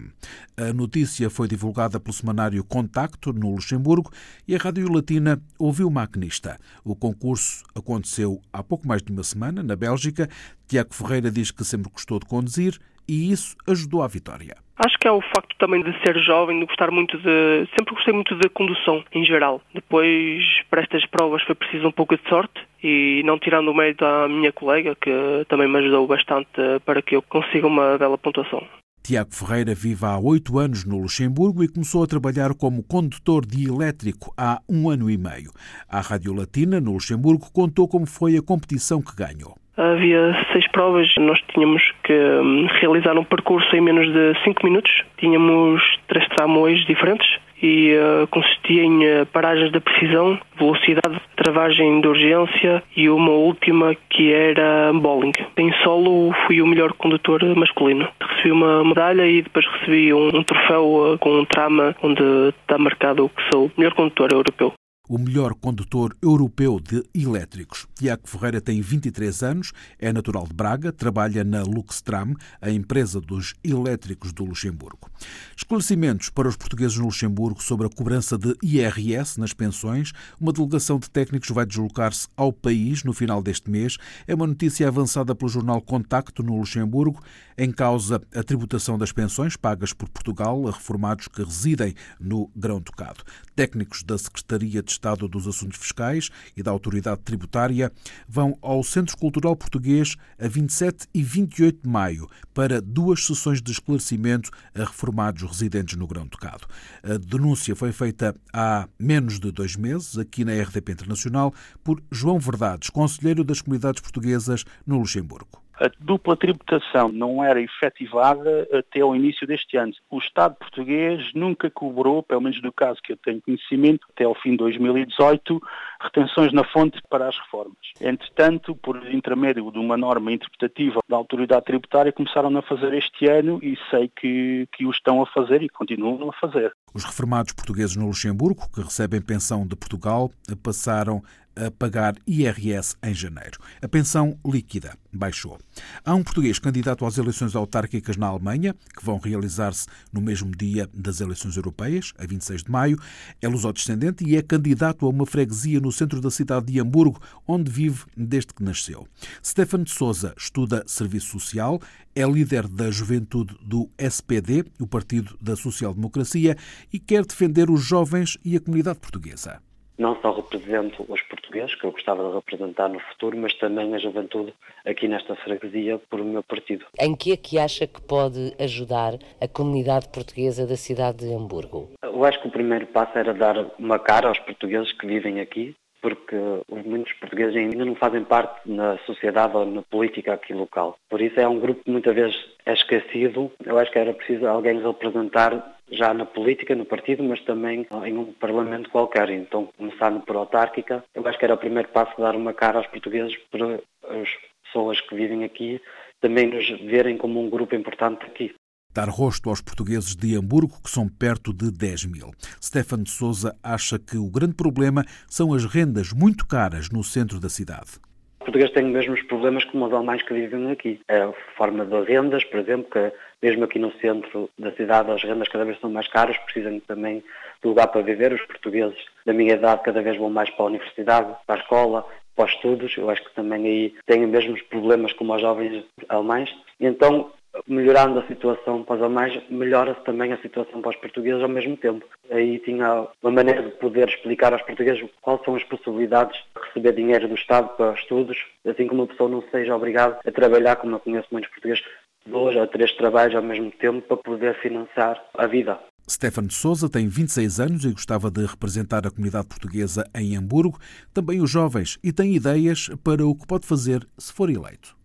A 0.57 0.73
notícia 0.73 1.31
foi 1.31 1.47
divulgada 1.47 2.01
pelo 2.01 2.13
semanário 2.13 2.65
Contacto, 2.65 3.33
no 3.33 3.55
Luxemburgo, 3.55 4.11
e 4.47 4.55
a 4.55 4.59
Rádio 4.59 4.93
Latina 4.93 5.41
ouviu 5.59 5.87
o 5.87 5.91
maquinista. 5.91 6.59
O 6.85 6.97
concurso 6.97 7.63
aconteceu 7.75 8.41
há 8.53 8.63
pouco 8.63 8.87
mais 8.87 9.03
de 9.03 9.13
uma 9.13 9.23
semana, 9.23 9.63
na 9.63 9.77
Bélgica. 9.77 10.29
Tiago 10.69 10.95
Ferreira 10.95 11.31
diz 11.31 11.51
que 11.51 11.65
sempre 11.65 11.91
gostou 11.91 12.19
de 12.19 12.27
conduzir 12.27 12.79
e 13.09 13.33
isso 13.33 13.57
ajudou 13.67 14.03
à 14.03 14.07
vitória. 14.07 14.55
Acho 14.77 14.99
que 14.99 15.09
é 15.09 15.11
o 15.11 15.21
facto 15.21 15.57
também 15.59 15.83
de 15.83 15.93
ser 16.05 16.17
jovem, 16.23 16.61
de 16.61 16.67
gostar 16.67 16.91
muito 16.91 17.17
de. 17.19 17.67
Sempre 17.77 17.95
gostei 17.95 18.13
muito 18.13 18.37
de 18.37 18.49
condução 18.51 19.03
em 19.13 19.25
geral. 19.25 19.63
Depois, 19.75 20.45
para 20.71 20.83
estas 20.83 21.05
provas, 21.07 21.43
foi 21.43 21.55
preciso 21.55 21.89
um 21.89 21.91
pouco 21.91 22.17
de 22.17 22.29
sorte 22.29 22.61
e 22.85 23.23
não 23.25 23.39
tirando 23.39 23.69
o 23.69 23.75
mérito 23.75 24.05
à 24.05 24.29
minha 24.29 24.53
colega, 24.53 24.95
que 24.95 25.11
também 25.49 25.67
me 25.67 25.79
ajudou 25.79 26.07
bastante 26.07 26.51
para 26.85 27.01
que 27.01 27.17
eu 27.17 27.23
consiga 27.23 27.67
uma 27.67 27.97
bela 27.99 28.19
pontuação. 28.19 28.63
Tiago 29.03 29.35
Ferreira 29.35 29.75
vive 29.75 30.05
há 30.05 30.19
oito 30.19 30.59
anos 30.59 30.85
no 30.85 30.99
Luxemburgo 30.99 31.65
e 31.65 31.69
começou 31.69 32.05
a 32.05 32.07
trabalhar 32.07 32.53
como 32.55 32.83
condutor 32.83 33.47
de 33.47 33.67
elétrico 33.67 34.35
há 34.37 34.61
um 34.69 34.91
ano 34.91 35.11
e 35.11 35.17
meio. 35.17 35.51
A 35.89 36.01
Rádio 36.03 36.35
Latina, 36.35 36.79
no 36.79 36.93
Luxemburgo, 36.93 37.51
contou 37.51 37.89
como 37.89 38.07
foi 38.07 38.37
a 38.37 38.43
competição 38.43 39.01
que 39.01 39.17
ganhou. 39.17 39.57
Havia 39.79 40.35
seis 40.53 40.67
provas, 40.73 41.09
nós 41.19 41.41
tínhamos 41.55 41.81
que 42.03 42.13
hum, 42.13 42.67
realizar 42.81 43.17
um 43.17 43.23
percurso 43.23 43.77
em 43.77 43.81
menos 43.81 44.13
de 44.13 44.35
cinco 44.43 44.67
minutos. 44.67 44.91
Tínhamos 45.19 45.81
três 46.09 46.27
tramões 46.31 46.85
diferentes 46.85 47.39
e 47.63 47.95
uh, 47.95 48.27
consistia 48.27 48.83
em 48.83 49.05
uh, 49.05 49.27
paragens 49.27 49.71
de 49.71 49.79
precisão, 49.79 50.37
velocidade, 50.59 51.21
travagem 51.37 52.01
de 52.01 52.09
urgência 52.09 52.83
e 52.97 53.09
uma 53.09 53.31
última 53.31 53.95
que 54.11 54.33
era 54.33 54.93
bowling. 54.93 55.33
Em 55.57 55.73
solo 55.85 56.35
fui 56.45 56.61
o 56.61 56.67
melhor 56.67 56.93
condutor 56.95 57.45
masculino. 57.55 58.09
Recebi 58.21 58.51
uma 58.51 58.83
medalha 58.83 59.29
e 59.29 59.43
depois 59.43 59.65
recebi 59.65 60.13
um, 60.13 60.39
um 60.39 60.43
troféu 60.43 61.13
uh, 61.13 61.19
com 61.19 61.39
um 61.39 61.45
trama 61.45 61.95
onde 62.03 62.23
está 62.49 62.77
marcado 62.79 63.29
que 63.29 63.43
sou 63.53 63.67
o 63.67 63.73
melhor 63.77 63.95
condutor 63.95 64.33
europeu 64.33 64.73
o 65.09 65.19
melhor 65.19 65.55
condutor 65.55 66.17
europeu 66.21 66.79
de 66.79 67.03
elétricos. 67.15 67.87
Tiago 67.95 68.29
Ferreira 68.29 68.61
tem 68.61 68.81
23 68.81 69.43
anos, 69.43 69.73
é 69.99 70.13
natural 70.13 70.47
de 70.47 70.53
Braga, 70.53 70.93
trabalha 70.93 71.43
na 71.43 71.63
Luxtram, 71.63 72.35
a 72.61 72.71
empresa 72.71 73.21
dos 73.21 73.55
elétricos 73.65 74.33
do 74.33 74.45
Luxemburgo. 74.45 75.11
Esclarecimentos 75.57 76.29
para 76.29 76.49
os 76.49 76.57
portugueses 76.57 76.99
no 76.99 77.07
Luxemburgo 77.07 77.63
sobre 77.63 77.87
a 77.87 77.91
cobrança 77.91 78.37
de 78.37 78.55
IRS 78.63 79.41
nas 79.41 79.53
pensões. 79.53 80.13
Uma 80.41 80.53
delegação 80.53 80.99
de 80.99 81.11
técnicos 81.11 81.49
vai 81.51 81.65
deslocar-se 81.65 82.29
ao 82.37 82.53
país 82.53 83.03
no 83.03 83.13
final 83.13 83.43
deste 83.43 83.71
mês. 83.71 83.97
É 84.27 84.35
uma 84.35 84.47
notícia 84.47 84.87
avançada 84.87 85.35
pelo 85.35 85.51
jornal 85.51 85.81
Contacto 85.81 86.43
no 86.43 86.57
Luxemburgo. 86.59 87.23
Em 87.57 87.73
causa 87.73 88.21
a 88.35 88.43
tributação 88.43 88.97
das 88.97 89.11
pensões 89.11 89.57
pagas 89.57 89.93
por 89.93 90.09
Portugal 90.09 90.69
a 90.69 90.71
reformados 90.71 91.27
que 91.27 91.43
residem 91.43 91.95
no 92.21 92.51
Grão-Ducado. 92.55 93.25
Técnicos 93.57 94.03
da 94.03 94.17
Secretaria 94.17 94.83
de 94.83 94.93
Estado 94.99 95.29
dos 95.29 95.47
Assuntos 95.47 95.79
Fiscais 95.79 96.29
e 96.57 96.63
da 96.63 96.73
Autoridade 96.73 97.21
Tributária 97.23 97.93
vão 98.29 98.59
ao 98.61 98.83
Centro 98.83 99.17
Cultural 99.17 99.55
Português 99.55 100.17
a 100.39 100.49
27 100.49 101.07
e 101.15 101.23
28 101.23 101.83
de 101.83 101.89
maio 101.89 102.29
para 102.53 102.81
duas 102.83 103.25
sessões 103.25 103.63
de 103.63 103.71
esclarecimento 103.71 104.51
a 104.75 104.81
reformados 104.81 105.43
residentes 105.43 105.97
no 105.97 106.07
Grão-Ducado. 106.07 106.67
A 107.03 107.17
denúncia 107.17 107.77
foi 107.77 107.93
feita 107.93 108.35
há 108.53 108.89
menos 108.99 109.39
de 109.39 109.53
dois 109.53 109.77
meses, 109.77 110.19
aqui 110.19 110.45
na 110.45 110.53
RDP 110.53 110.93
Internacional, 110.93 111.55
por 111.85 112.03
João 112.11 112.41
Verdades, 112.41 112.91
conselheiro 112.91 113.45
das 113.45 113.63
comunidades 113.63 114.01
portuguesas 114.01 114.65
no 114.85 114.99
Luxemburgo. 114.99 115.68
A 115.81 115.89
dupla 116.01 116.37
tributação 116.37 117.09
não 117.09 117.43
era 117.43 117.61
efetivada 117.61 118.69
até 118.73 119.01
ao 119.01 119.15
início 119.15 119.47
deste 119.47 119.77
ano. 119.77 119.93
O 120.11 120.19
Estado 120.19 120.57
português 120.57 121.33
nunca 121.35 121.71
cobrou, 121.71 122.23
pelo 122.23 122.41
menos 122.41 122.61
no 122.63 122.73
caso 122.73 123.01
que 123.03 123.13
eu 123.13 123.17
tenho 123.17 123.41
conhecimento, 123.41 124.07
até 124.11 124.25
ao 124.25 124.35
fim 124.35 124.53
de 124.53 124.57
2018, 124.59 125.61
retenções 126.01 126.53
na 126.53 126.65
fonte 126.65 127.01
para 127.09 127.29
as 127.29 127.39
reformas. 127.39 127.77
Entretanto, 128.01 128.75
por 128.75 128.97
intermédio 129.13 129.71
de 129.71 129.79
uma 129.79 129.97
norma 129.97 130.33
interpretativa 130.33 131.01
da 131.09 131.17
autoridade 131.17 131.65
tributária, 131.65 132.13
começaram 132.13 132.57
a 132.57 132.63
fazer 132.63 132.93
este 132.95 133.27
ano 133.29 133.61
e 133.63 133.79
sei 133.91 134.09
que, 134.09 134.69
que 134.73 134.85
o 134.85 134.91
estão 134.91 135.23
a 135.23 135.27
fazer 135.27 135.63
e 135.63 135.69
continuam 135.69 136.29
a 136.29 136.33
fazer. 136.33 136.73
Os 136.93 137.05
reformados 137.05 137.53
portugueses 137.53 137.95
no 137.97 138.07
Luxemburgo, 138.07 138.69
que 138.75 138.81
recebem 138.81 139.21
pensão 139.21 139.67
de 139.67 139.77
Portugal, 139.77 140.31
passaram 140.63 141.23
a 141.59 141.71
pagar 141.71 142.15
IRS 142.27 142.97
em 143.03 143.13
janeiro. 143.13 143.59
A 143.83 143.89
pensão 143.89 144.39
líquida 144.47 144.97
baixou. 145.13 145.59
Há 146.05 146.15
um 146.15 146.23
português 146.23 146.59
candidato 146.59 147.05
às 147.05 147.19
eleições 147.19 147.57
autárquicas 147.57 148.17
na 148.17 148.29
Alemanha, 148.29 148.75
que 148.97 149.05
vão 149.05 149.19
realizar-se 149.19 149.87
no 150.13 150.21
mesmo 150.21 150.51
dia 150.55 150.89
das 150.95 151.21
eleições 151.21 151.57
europeias, 151.57 152.13
a 152.19 152.27
26 152.27 152.65
de 152.65 152.71
maio. 152.71 152.99
É 153.43 153.49
lusodescendente 153.49 154.25
e 154.25 154.37
é 154.37 154.43
candidato 154.43 155.07
a 155.07 155.09
uma 155.09 155.27
freguesia 155.27 155.81
no 155.81 155.91
centro 155.91 156.21
da 156.21 156.31
cidade 156.31 156.67
de 156.67 156.81
Hamburgo, 156.81 157.21
onde 157.47 157.71
vive 157.71 158.05
desde 158.17 158.55
que 158.55 158.63
nasceu. 158.63 159.07
Stefan 159.45 159.83
de 159.83 159.91
Souza 159.91 160.35
estuda 160.37 160.85
Serviço 160.87 161.29
Social, 161.29 161.81
é 162.15 162.25
líder 162.25 162.69
da 162.69 162.91
juventude 162.91 163.57
do 163.63 163.89
SPD, 163.99 164.65
o 164.81 164.87
Partido 164.87 165.37
da 165.41 165.57
Social 165.57 165.95
Democracia, 165.95 166.57
e 166.93 166.99
quer 166.99 167.25
defender 167.25 167.71
os 167.71 167.83
jovens 167.83 168.39
e 168.45 168.57
a 168.57 168.61
comunidade 168.61 168.99
portuguesa 168.99 169.61
não 169.99 170.17
só 170.21 170.33
represento 170.33 171.05
os 171.09 171.21
portugueses, 171.23 171.75
que 171.75 171.85
eu 171.85 171.93
gostava 171.93 172.27
de 172.27 172.35
representar 172.35 172.89
no 172.89 173.01
futuro, 173.01 173.37
mas 173.37 173.55
também 173.55 173.95
a 173.95 173.99
juventude 173.99 174.55
aqui 174.87 175.09
nesta 175.09 175.35
freguesia 175.35 175.99
por 176.09 176.21
o 176.21 176.25
meu 176.25 176.43
partido. 176.43 176.87
Em 176.99 177.15
que 177.15 177.33
é 177.33 177.37
que 177.37 177.59
acha 177.59 177.87
que 177.87 178.01
pode 178.01 178.55
ajudar 178.59 179.15
a 179.41 179.49
comunidade 179.49 180.09
portuguesa 180.09 180.67
da 180.67 180.77
cidade 180.77 181.27
de 181.27 181.35
Hamburgo? 181.35 181.91
Eu 182.03 182.25
acho 182.25 182.41
que 182.41 182.49
o 182.49 182.53
primeiro 182.53 182.87
passo 182.87 183.19
era 183.19 183.35
dar 183.35 183.57
uma 183.79 183.99
cara 183.99 184.29
aos 184.29 184.39
portugueses 184.39 184.93
que 184.93 185.07
vivem 185.07 185.41
aqui, 185.41 185.75
porque 186.01 186.37
muitos 186.69 187.13
portugueses 187.15 187.57
ainda 187.57 187.85
não 187.85 187.97
fazem 187.97 188.23
parte 188.25 188.61
na 188.71 188.99
sociedade 188.99 189.57
ou 189.57 189.67
na 189.67 189.83
política 189.83 190.35
aqui 190.35 190.55
local. 190.55 190.97
Por 191.09 191.21
isso 191.21 191.41
é 191.41 191.49
um 191.49 191.59
grupo 191.59 191.83
que 191.83 191.91
muitas 191.91 192.15
vezes 192.15 192.37
é 192.65 192.73
esquecido. 192.73 193.51
Eu 193.65 193.79
acho 193.79 193.91
que 193.91 193.99
era 193.99 194.15
preciso 194.15 194.47
alguém 194.47 194.81
representar 194.81 195.78
já 195.91 196.13
na 196.13 196.25
política, 196.25 196.75
no 196.75 196.85
partido, 196.85 197.23
mas 197.23 197.41
também 197.41 197.87
em 198.05 198.17
um 198.17 198.33
parlamento 198.33 198.91
qualquer. 198.91 199.31
Então, 199.31 199.69
começando 199.77 200.21
por 200.21 200.37
autárquica, 200.37 201.05
eu 201.15 201.27
acho 201.27 201.39
que 201.39 201.45
era 201.45 201.55
o 201.55 201.59
primeiro 201.59 201.89
passo 201.89 202.21
dar 202.21 202.35
uma 202.35 202.53
cara 202.53 202.79
aos 202.79 202.87
portugueses 202.87 203.37
para 203.51 203.81
as 204.21 204.29
pessoas 204.65 205.01
que 205.01 205.15
vivem 205.15 205.45
aqui 205.45 205.81
também 206.21 206.49
nos 206.49 206.69
verem 206.81 207.17
como 207.17 207.41
um 207.41 207.49
grupo 207.49 207.75
importante 207.75 208.25
aqui 208.25 208.55
dar 208.99 209.09
rosto 209.09 209.49
aos 209.49 209.61
portugueses 209.61 210.17
de 210.17 210.35
Hamburgo, 210.35 210.83
que 210.83 210.91
são 210.91 211.09
perto 211.09 211.53
de 211.53 211.71
10 211.71 212.07
mil. 212.07 212.33
Stefano 212.61 213.05
de 213.05 213.11
Souza 213.11 213.57
acha 213.63 213.97
que 213.97 214.17
o 214.17 214.29
grande 214.29 214.55
problema 214.55 215.05
são 215.29 215.55
as 215.55 215.65
rendas 215.65 216.13
muito 216.13 216.45
caras 216.45 216.91
no 216.91 217.05
centro 217.05 217.39
da 217.39 217.49
cidade. 217.49 218.01
Portugueses 218.49 218.73
têm 218.73 218.87
os 218.87 218.93
mesmos 218.93 219.23
problemas 219.25 219.63
como 219.65 219.85
os 219.85 219.93
alemães 219.93 220.23
que 220.23 220.33
vivem 220.33 220.71
aqui. 220.71 220.99
A 221.07 221.31
forma 221.55 221.85
de 221.85 222.01
rendas, 222.05 222.43
por 222.45 222.61
exemplo, 222.61 222.91
que 222.91 223.13
mesmo 223.43 223.65
aqui 223.65 223.79
no 223.79 223.93
centro 224.01 224.49
da 224.59 224.73
cidade 224.73 225.11
as 225.11 225.23
rendas 225.23 225.49
cada 225.49 225.67
vez 225.67 225.79
são 225.81 225.91
mais 225.91 226.09
caras, 226.09 226.39
precisam 226.39 226.81
também 226.81 227.23
de 227.63 227.69
lugar 227.69 227.89
para 227.89 228.01
viver. 228.01 228.33
Os 228.33 228.41
portugueses 228.47 228.97
da 229.27 229.35
minha 229.35 229.53
idade 229.53 229.83
cada 229.83 230.01
vez 230.01 230.17
vão 230.17 230.31
mais 230.31 230.49
para 230.49 230.65
a 230.65 230.69
universidade, 230.69 231.37
para 231.47 231.57
a 231.57 231.63
escola, 231.63 232.07
para 232.35 232.47
os 232.47 232.53
estudos. 232.53 232.97
Eu 232.97 233.11
acho 233.11 233.23
que 233.23 233.35
também 233.35 233.67
aí 233.67 233.95
têm 234.07 234.25
os 234.25 234.31
mesmos 234.31 234.63
problemas 234.63 235.13
como 235.13 235.35
os 235.35 235.43
jovens 235.43 235.85
alemães. 236.09 236.51
Então, 236.81 237.31
melhorando 237.67 238.19
a 238.19 238.27
situação 238.27 238.83
para 238.85 238.97
os 238.97 239.03
alemães, 239.03 239.43
melhora-se 239.51 240.03
também 240.05 240.33
a 240.33 240.41
situação 240.41 240.81
para 240.81 240.91
os 240.91 240.97
portugueses 240.97 241.43
ao 241.43 241.49
mesmo 241.49 241.77
tempo. 241.77 242.05
Aí 242.31 242.59
tinha 242.61 243.07
uma 243.23 243.33
maneira 243.33 243.63
de 243.63 243.71
poder 243.73 244.09
explicar 244.09 244.53
aos 244.53 244.63
portugueses 244.63 245.09
quais 245.21 245.41
são 245.45 245.55
as 245.55 245.65
possibilidades 245.65 246.39
de 246.39 246.63
receber 246.69 246.93
dinheiro 246.93 247.29
do 247.29 247.35
Estado 247.35 247.69
para 247.77 247.95
estudos, 247.95 248.37
assim 248.67 248.87
como 248.87 249.03
a 249.03 249.07
pessoa 249.07 249.29
não 249.29 249.43
seja 249.51 249.75
obrigada 249.75 250.19
a 250.27 250.31
trabalhar, 250.31 250.77
como 250.77 250.97
eu 250.97 251.01
conheço 251.01 251.29
muitos 251.31 251.51
portugueses, 251.51 251.85
dois 252.27 252.57
ou 252.57 252.67
três 252.67 252.93
trabalhos 252.97 253.35
ao 253.35 253.43
mesmo 253.43 253.71
tempo 253.71 254.03
para 254.03 254.17
poder 254.17 254.55
financiar 254.61 255.23
a 255.35 255.47
vida. 255.47 255.79
Stefano 256.11 256.51
Souza 256.51 256.89
tem 256.89 257.07
26 257.07 257.61
anos 257.61 257.85
e 257.85 257.93
gostava 257.93 258.31
de 258.31 258.45
representar 258.47 259.07
a 259.07 259.11
comunidade 259.11 259.47
portuguesa 259.47 260.09
em 260.15 260.37
Hamburgo, 260.37 260.79
também 261.13 261.41
os 261.41 261.51
jovens, 261.51 261.99
e 262.03 262.13
tem 262.13 262.35
ideias 262.35 262.89
para 263.05 263.27
o 263.27 263.35
que 263.35 263.47
pode 263.47 263.67
fazer 263.67 264.07
se 264.17 264.33
for 264.33 264.49
eleito. 264.49 264.98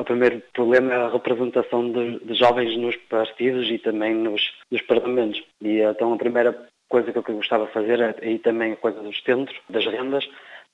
O 0.00 0.04
primeiro 0.04 0.42
problema 0.54 0.94
é 0.94 0.96
a 0.96 1.10
representação 1.10 1.92
de, 1.92 2.20
de 2.24 2.32
jovens 2.32 2.74
nos 2.78 2.96
partidos 2.96 3.68
e 3.70 3.76
também 3.76 4.14
nos, 4.14 4.40
nos 4.70 4.80
parlamentos. 4.80 5.42
E 5.60 5.78
então 5.80 6.14
a 6.14 6.16
primeira 6.16 6.58
coisa 6.88 7.12
que 7.12 7.18
eu 7.18 7.22
gostava 7.22 7.66
de 7.66 7.72
fazer 7.72 8.00
é 8.00 8.14
aí 8.22 8.38
também 8.38 8.72
a 8.72 8.76
coisa 8.76 8.98
dos 9.02 9.22
centros, 9.22 9.60
das 9.68 9.84
rendas, 9.84 10.26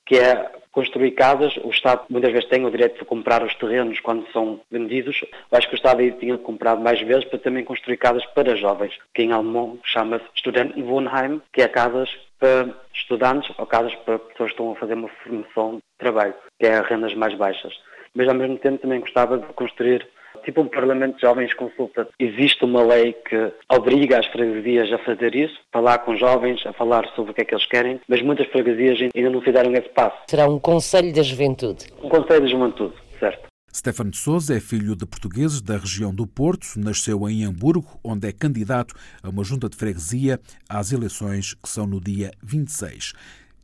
que 0.05 0.15
é 0.17 0.49
construir 0.71 1.11
casas. 1.11 1.57
O 1.57 1.69
Estado 1.69 2.05
muitas 2.09 2.31
vezes 2.31 2.47
tem 2.47 2.65
o 2.65 2.71
direito 2.71 2.99
de 2.99 3.03
comprar 3.03 3.43
os 3.43 3.53
terrenos 3.55 3.99
quando 3.99 4.31
são 4.31 4.61
vendidos. 4.71 5.21
Eu 5.51 5.57
acho 5.57 5.67
que 5.67 5.75
o 5.75 5.81
Estado 5.81 5.99
aí 5.99 6.13
tinha 6.13 6.37
comprado 6.37 6.79
mais 6.79 7.01
vezes 7.01 7.25
para 7.25 7.37
também 7.37 7.65
construir 7.65 7.97
casas 7.97 8.25
para 8.27 8.55
jovens, 8.55 8.97
que 9.13 9.23
em 9.23 9.33
alemão 9.33 9.77
chama-se 9.83 10.23
Studentenwohnheim, 10.37 11.41
que 11.51 11.61
é 11.61 11.67
casas 11.67 12.09
para 12.39 12.73
estudantes 12.93 13.53
ou 13.57 13.65
casas 13.65 13.93
para 14.05 14.19
pessoas 14.19 14.51
que 14.51 14.53
estão 14.53 14.71
a 14.71 14.75
fazer 14.75 14.93
uma 14.93 15.09
formação 15.09 15.75
de 15.75 15.81
trabalho, 15.97 16.33
que 16.57 16.65
é 16.65 16.79
rendas 16.79 17.13
mais 17.13 17.33
baixas 17.33 17.77
mas 18.15 18.27
ao 18.27 18.35
mesmo 18.35 18.57
tempo 18.57 18.79
também 18.79 18.99
gostava 18.99 19.37
de 19.37 19.45
construir 19.53 20.07
tipo 20.47 20.61
um 20.61 20.67
Parlamento 20.67 21.15
de 21.15 21.21
Jovens 21.21 21.53
Consulta. 21.53 22.07
Existe 22.17 22.63
uma 22.63 22.81
lei 22.81 23.13
que 23.13 23.51
obriga 23.69 24.19
as 24.19 24.25
freguesias 24.27 24.91
a 24.93 24.97
fazer 24.99 25.35
isso, 25.35 25.55
falar 25.73 25.99
com 25.99 26.15
jovens, 26.15 26.65
a 26.65 26.71
falar 26.71 27.05
sobre 27.15 27.31
o 27.31 27.33
que 27.33 27.41
é 27.41 27.45
que 27.45 27.53
eles 27.53 27.65
querem, 27.65 27.99
mas 28.07 28.21
muitas 28.21 28.47
freguesias 28.47 28.97
ainda 29.13 29.29
não 29.29 29.41
fizeram 29.41 29.73
esse 29.73 29.89
passo. 29.89 30.17
Será 30.27 30.47
um 30.47 30.57
Conselho 30.57 31.13
da 31.13 31.21
Juventude? 31.21 31.87
Um 32.01 32.07
Conselho 32.07 32.41
da 32.41 32.47
Juventude, 32.47 32.93
certo. 33.19 33.47
Stefano 33.73 34.09
de 34.09 34.17
Souza 34.17 34.55
é 34.55 34.59
filho 34.59 34.95
de 34.95 35.05
portugueses 35.05 35.61
da 35.61 35.77
região 35.77 36.15
do 36.15 36.25
Porto, 36.25 36.65
nasceu 36.77 37.29
em 37.29 37.43
Hamburgo, 37.43 37.99
onde 38.03 38.27
é 38.27 38.31
candidato 38.31 38.95
a 39.21 39.29
uma 39.29 39.43
junta 39.43 39.69
de 39.69 39.75
freguesia 39.75 40.39
às 40.67 40.91
eleições 40.91 41.53
que 41.53 41.69
são 41.69 41.85
no 41.85 42.01
dia 42.01 42.31
26. 42.41 43.13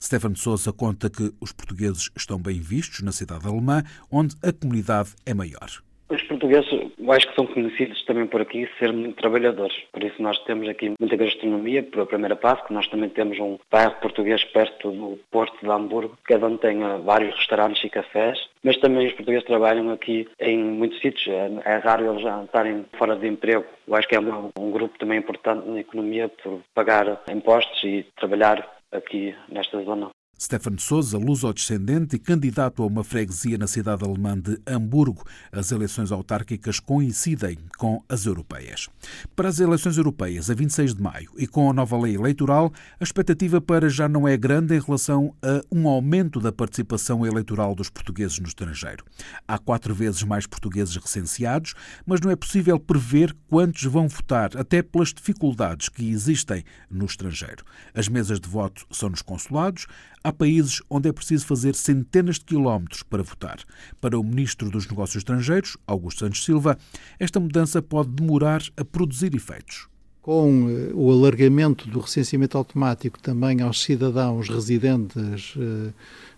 Stefano 0.03 0.35
Sousa 0.35 0.73
conta 0.73 1.09
que 1.09 1.31
os 1.39 1.53
portugueses 1.53 2.11
estão 2.13 2.37
bem 2.37 2.59
vistos 2.59 3.01
na 3.01 3.13
cidade 3.13 3.47
alemã, 3.47 3.83
onde 4.11 4.35
a 4.43 4.51
comunidade 4.51 5.11
é 5.25 5.33
maior. 5.33 5.69
Os 6.09 6.21
portugueses, 6.23 6.69
eu 6.99 7.11
acho 7.11 7.27
que 7.29 7.35
são 7.35 7.47
conhecidos 7.47 8.03
também 8.03 8.27
por 8.27 8.41
aqui 8.41 8.69
ser 8.77 8.91
muito 8.91 9.15
trabalhadores. 9.15 9.75
Por 9.93 10.03
isso 10.03 10.21
nós 10.21 10.37
temos 10.43 10.67
aqui 10.67 10.93
muita 10.99 11.15
gastronomia, 11.15 11.81
por 11.83 12.01
a 12.01 12.05
primeira 12.05 12.35
passo, 12.35 12.65
que 12.65 12.73
nós 12.73 12.85
também 12.89 13.09
temos 13.09 13.39
um 13.39 13.57
bairro 13.71 13.95
português 14.01 14.43
perto 14.43 14.91
do 14.91 15.19
Porto 15.31 15.57
de 15.61 15.71
Hamburgo, 15.71 16.17
cada 16.25 16.47
um 16.47 16.57
tem 16.57 16.83
eh, 16.83 16.97
vários 17.03 17.33
restaurantes 17.35 17.81
e 17.85 17.89
cafés, 17.89 18.37
mas 18.61 18.75
também 18.77 19.07
os 19.07 19.13
portugueses 19.13 19.47
trabalham 19.47 19.89
aqui 19.89 20.27
em 20.37 20.59
muitos 20.59 20.99
sítios. 20.99 21.25
É, 21.27 21.49
é 21.63 21.77
raro 21.77 22.11
eles 22.11 22.43
estarem 22.43 22.85
fora 22.97 23.15
de 23.15 23.25
emprego. 23.25 23.65
Eu 23.87 23.95
acho 23.95 24.07
que 24.07 24.15
é 24.15 24.19
um, 24.19 24.51
um 24.59 24.69
grupo 24.69 24.99
também 24.99 25.19
importante 25.19 25.67
na 25.67 25.79
economia 25.79 26.29
por 26.43 26.59
pagar 26.75 27.21
impostos 27.31 27.81
e 27.85 28.05
trabalhar 28.17 28.72
aqui 28.93 29.35
nesta 29.49 29.83
zona. 29.83 30.09
Stefano 30.39 30.79
Souza, 30.79 31.17
luso-descendente 31.17 32.15
e 32.15 32.19
candidato 32.19 32.83
a 32.83 32.85
uma 32.85 33.03
freguesia 33.03 33.57
na 33.57 33.67
cidade 33.67 34.03
alemã 34.03 34.37
de 34.37 34.59
Hamburgo. 34.67 35.23
As 35.51 35.71
eleições 35.71 36.11
autárquicas 36.11 36.79
coincidem 36.79 37.57
com 37.77 38.03
as 38.09 38.25
europeias. 38.25 38.89
Para 39.35 39.47
as 39.47 39.59
eleições 39.59 39.97
europeias, 39.97 40.49
a 40.49 40.53
26 40.53 40.95
de 40.95 41.01
maio, 41.01 41.31
e 41.37 41.47
com 41.47 41.69
a 41.69 41.73
nova 41.73 41.97
lei 41.97 42.15
eleitoral, 42.15 42.73
a 42.99 43.03
expectativa 43.03 43.61
para 43.61 43.89
já 43.89 44.09
não 44.09 44.27
é 44.27 44.35
grande 44.35 44.75
em 44.75 44.81
relação 44.81 45.33
a 45.41 45.63
um 45.71 45.87
aumento 45.87 46.39
da 46.39 46.51
participação 46.51 47.25
eleitoral 47.25 47.73
dos 47.73 47.89
portugueses 47.89 48.39
no 48.39 48.47
estrangeiro. 48.47 49.05
Há 49.47 49.57
quatro 49.57 49.93
vezes 49.95 50.23
mais 50.23 50.45
portugueses 50.45 50.95
recenseados, 50.97 51.73
mas 52.05 52.19
não 52.19 52.29
é 52.29 52.35
possível 52.35 52.79
prever 52.79 53.33
quantos 53.47 53.83
vão 53.83 54.07
votar, 54.07 54.57
até 54.57 54.81
pelas 54.81 55.13
dificuldades 55.13 55.89
que 55.89 56.09
existem 56.09 56.63
no 56.89 57.05
estrangeiro. 57.05 57.63
As 57.93 58.07
mesas 58.07 58.39
de 58.39 58.49
voto 58.49 58.85
são 58.91 59.09
nos 59.09 59.21
consulados, 59.21 59.87
Há 60.25 60.31
países 60.31 60.81
onde 60.89 61.09
é 61.09 61.11
preciso 61.11 61.45
fazer 61.45 61.75
centenas 61.75 62.39
de 62.39 62.45
quilómetros 62.45 63.03
para 63.03 63.21
votar. 63.21 63.57
Para 63.99 64.17
o 64.17 64.23
Ministro 64.23 64.69
dos 64.69 64.87
Negócios 64.87 65.17
Estrangeiros, 65.17 65.75
Augusto 65.85 66.19
Santos 66.19 66.45
Silva, 66.45 66.77
esta 67.19 67.41
mudança 67.41 67.81
pode 67.81 68.09
demorar 68.09 68.61
a 68.77 68.85
produzir 68.85 69.35
efeitos. 69.35 69.89
Com 70.21 70.69
eh, 70.69 70.91
o 70.93 71.11
alargamento 71.11 71.89
do 71.89 71.99
recenseamento 71.99 72.57
automático 72.57 73.19
também 73.19 73.59
aos 73.61 73.83
cidadãos 73.83 74.47
residentes 74.47 75.55
eh, 75.57 75.91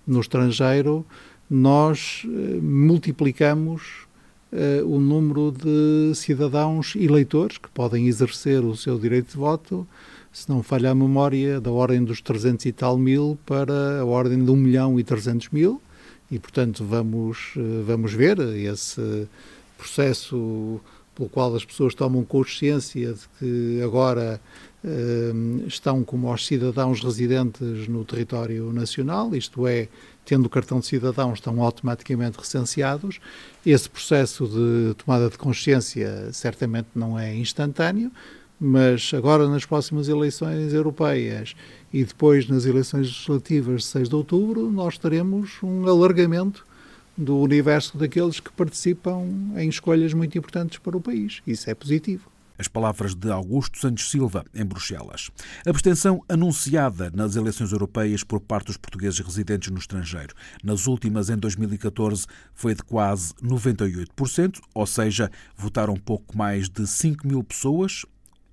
no 0.07 0.19
estrangeiro, 0.19 1.05
nós 1.47 2.23
eh, 2.25 2.59
multiplicamos 2.59 4.03
o 4.85 5.01
número 5.01 5.51
de 5.51 6.15
cidadãos 6.15 6.95
eleitores 6.95 7.57
que 7.57 7.67
podem 7.71 8.07
exercer 8.07 8.63
o 8.63 8.73
seu 8.73 8.97
direito 8.97 9.31
de 9.31 9.37
voto 9.37 9.85
se 10.35 10.49
não 10.49 10.61
falha 10.61 10.91
a 10.91 10.95
memória, 10.95 11.61
da 11.61 11.71
ordem 11.71 12.03
dos 12.03 12.19
300 12.19 12.65
e 12.65 12.73
tal 12.73 12.97
mil 12.97 13.39
para 13.45 14.01
a 14.01 14.05
ordem 14.05 14.43
de 14.43 14.51
1 14.51 14.55
milhão 14.57 14.99
e 14.99 15.03
300 15.03 15.47
mil, 15.49 15.81
e 16.29 16.37
portanto 16.37 16.83
vamos, 16.83 17.53
eh, 17.55 17.83
vamos 17.85 18.11
ver 18.11 18.37
esse 18.39 19.29
processo 19.77 20.81
pelo 21.15 21.29
qual 21.29 21.55
as 21.55 21.63
pessoas 21.63 21.95
tomam 21.95 22.25
consciência 22.25 23.13
de 23.13 23.21
que 23.39 23.81
agora 23.81 24.41
eh, 24.83 25.31
estão 25.67 26.03
como 26.03 26.29
os 26.29 26.45
cidadãos 26.45 27.01
residentes 27.01 27.87
no 27.87 28.03
território 28.03 28.73
nacional, 28.73 29.33
isto 29.33 29.65
é, 29.65 29.87
tendo 30.25 30.47
o 30.47 30.49
cartão 30.49 30.81
de 30.81 30.85
cidadão, 30.85 31.31
estão 31.31 31.61
automaticamente 31.61 32.37
recenseados. 32.37 33.21
Esse 33.65 33.89
processo 33.89 34.45
de 34.49 34.95
tomada 34.95 35.29
de 35.29 35.37
consciência 35.37 36.29
certamente 36.33 36.89
não 36.93 37.17
é 37.17 37.33
instantâneo, 37.33 38.11
mas 38.59 39.11
agora 39.13 39.47
nas 39.47 39.65
próximas 39.65 40.07
eleições 40.07 40.73
europeias 40.73 41.55
e 41.93 42.03
depois 42.03 42.47
nas 42.47 42.65
eleições 42.65 43.07
legislativas 43.07 43.81
de 43.81 43.87
6 43.87 44.09
de 44.09 44.15
outubro, 44.15 44.71
nós 44.71 44.97
teremos 44.97 45.51
um 45.63 45.87
alargamento 45.87 46.65
do 47.17 47.37
universo 47.37 47.97
daqueles 47.97 48.39
que 48.39 48.51
participam 48.51 49.25
em 49.55 49.69
escolhas 49.69 50.13
muito 50.13 50.37
importantes 50.37 50.77
para 50.79 50.97
o 50.97 51.01
país. 51.01 51.41
Isso 51.47 51.69
é 51.69 51.75
positivo. 51.75 52.29
As 52.57 52.69
palavras 52.69 53.13
de 53.13 53.29
Augusto 53.29 53.77
Santos 53.79 54.09
Silva, 54.09 54.45
em 54.53 54.63
Bruxelas. 54.63 55.29
A 55.65 55.69
abstenção 55.69 56.23
anunciada 56.27 57.11
nas 57.13 57.35
eleições 57.35 57.73
europeias 57.73 58.23
por 58.23 58.39
parte 58.39 58.67
dos 58.67 58.77
portugueses 58.77 59.19
residentes 59.19 59.69
no 59.69 59.77
estrangeiro. 59.77 60.33
Nas 60.63 60.87
últimas, 60.87 61.29
em 61.29 61.35
2014, 61.35 62.25
foi 62.53 62.73
de 62.73 62.81
quase 62.81 63.33
98%, 63.43 64.59
ou 64.73 64.87
seja, 64.87 65.29
votaram 65.57 65.95
pouco 65.95 66.37
mais 66.37 66.69
de 66.69 66.87
5 66.87 67.27
mil 67.27 67.43
pessoas, 67.43 68.05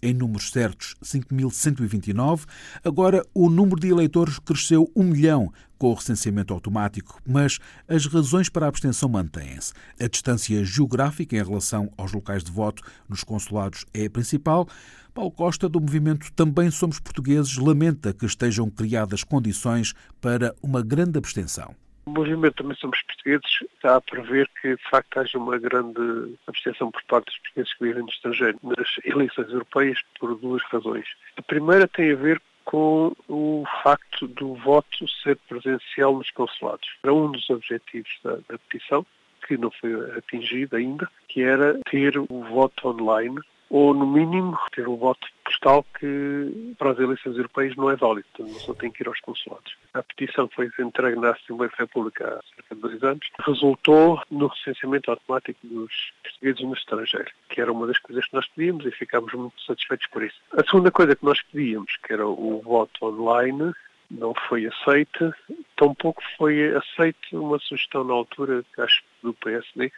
em 0.03 0.13
números 0.13 0.51
certos 0.51 0.97
5.129. 1.03 2.45
Agora 2.85 3.25
o 3.33 3.49
número 3.49 3.81
de 3.81 3.89
eleitores 3.89 4.39
cresceu 4.39 4.91
um 4.97 5.05
milhão 5.05 5.53
com 5.79 5.91
o 5.91 5.95
recenseamento 5.95 6.53
automático, 6.55 7.21
mas 7.27 7.59
as 7.89 8.07
razões 8.07 8.49
para 8.49 8.67
a 8.67 8.69
abstenção 8.69 9.09
mantêm-se. 9.09 9.73
A 10.01 10.07
distância 10.07 10.65
geográfica 10.65 11.37
em 11.37 11.43
relação 11.43 11.93
aos 11.97 12.13
locais 12.13 12.45
de 12.45 12.51
voto 12.51 12.83
nos 13.09 13.25
consulados 13.25 13.85
é 13.93 14.07
a 14.07 14.11
principal. 14.11 14.69
Paulo 15.15 15.31
Costa, 15.31 15.69
do 15.69 15.81
movimento 15.81 16.33
Também 16.33 16.71
Somos 16.71 16.99
Portugueses, 16.99 17.57
lamenta 17.57 18.13
que 18.13 18.25
estejam 18.25 18.71
criadas 18.71 19.25
condições 19.25 19.93
para 20.21 20.55
uma 20.63 20.83
grande 20.83 21.19
abstenção. 21.19 21.75
O 22.05 22.11
movimento 22.11 22.57
também 22.57 22.77
somos 22.77 23.01
portugueses 23.03 23.63
está 23.75 23.97
a 23.97 24.01
prever 24.01 24.49
que 24.61 24.75
de 24.75 24.91
facto 24.91 25.19
haja 25.19 25.39
uma 25.39 25.57
grande 25.59 26.37
abstenção 26.47 26.91
por 26.91 27.03
parte 27.05 27.27
dos 27.27 27.39
portugueses 27.39 27.75
que 27.75 27.85
vivem 27.85 28.03
no 28.03 28.09
estrangeiro 28.09 28.59
nas 28.63 28.89
eleições 29.05 29.49
europeias 29.51 30.01
por 30.19 30.35
duas 30.37 30.63
razões. 30.65 31.07
A 31.37 31.43
primeira 31.43 31.87
tem 31.87 32.13
a 32.13 32.17
ver 32.17 32.43
com 32.65 33.15
o 33.29 33.65
facto 33.83 34.27
do 34.27 34.55
voto 34.55 35.09
ser 35.23 35.37
presencial 35.49 36.17
nos 36.17 36.31
consulados. 36.31 36.89
Era 37.03 37.13
um 37.13 37.31
dos 37.31 37.49
objetivos 37.51 38.11
da, 38.23 38.37
da 38.49 38.59
petição, 38.59 39.05
que 39.47 39.57
não 39.57 39.71
foi 39.71 39.93
atingido 40.17 40.77
ainda, 40.77 41.09
que 41.29 41.43
era 41.43 41.79
ter 41.91 42.17
o 42.19 42.45
voto 42.45 42.89
online 42.89 43.41
ou, 43.73 43.95
no 43.95 44.07
mínimo, 44.07 44.59
ter 44.71 44.87
o 44.87 44.99
voto 44.99 45.27
postal 45.43 45.83
que 45.99 46.75
para 46.79 46.91
as 46.91 46.99
eleições 46.99 47.39
europeias 47.39 47.75
não 47.75 47.91
é 47.91 47.97
válido, 47.97 48.29
portanto, 48.37 48.61
só 48.61 48.75
tem 48.75 48.91
que 48.91 49.03
ir 49.03 49.09
aos 49.09 49.19
consulados. 49.21 49.75
A 49.95 50.03
petição 50.03 50.47
foi 50.55 50.71
entregue 50.79 51.19
na 51.19 51.31
Assembleia 51.31 51.71
da 51.71 51.79
República 51.79 52.27
há 52.27 52.55
cerca 52.55 52.75
de 52.75 52.81
dois 52.83 53.03
anos, 53.03 53.27
resultou 53.41 54.21
no 54.31 54.49
recenseamento 54.49 55.11
automático 55.11 55.59
dos 55.65 55.91
portugueses 56.23 56.61
no 56.61 56.75
estrangeiro, 56.75 57.31
que 57.49 57.63
era 57.63 57.73
uma 57.73 57.87
das 57.87 57.99
coisas 57.99 58.27
que 58.27 58.35
nós 58.35 58.47
pedíamos 58.49 58.85
e 58.85 58.91
ficámos 58.91 59.33
muito 59.33 59.59
satisfeitos 59.63 60.07
por 60.09 60.23
isso. 60.23 60.37
A 60.53 60.63
segunda 60.65 60.91
coisa 60.91 61.17
que 61.17 61.25
nós 61.25 61.41
pedíamos, 61.51 61.97
que 62.07 62.13
era 62.13 62.27
o 62.27 62.61
voto 62.63 63.07
online, 63.07 63.73
não 64.11 64.35
foi 64.49 64.67
aceita, 64.67 65.35
tampouco 65.77 66.23
foi 66.37 66.77
aceita 66.77 67.19
uma 67.33 67.59
sugestão 67.59 68.05
na 68.05 68.13
altura, 68.13 68.63
acho, 68.79 69.03
do 69.23 69.33
PSD, 69.33 69.91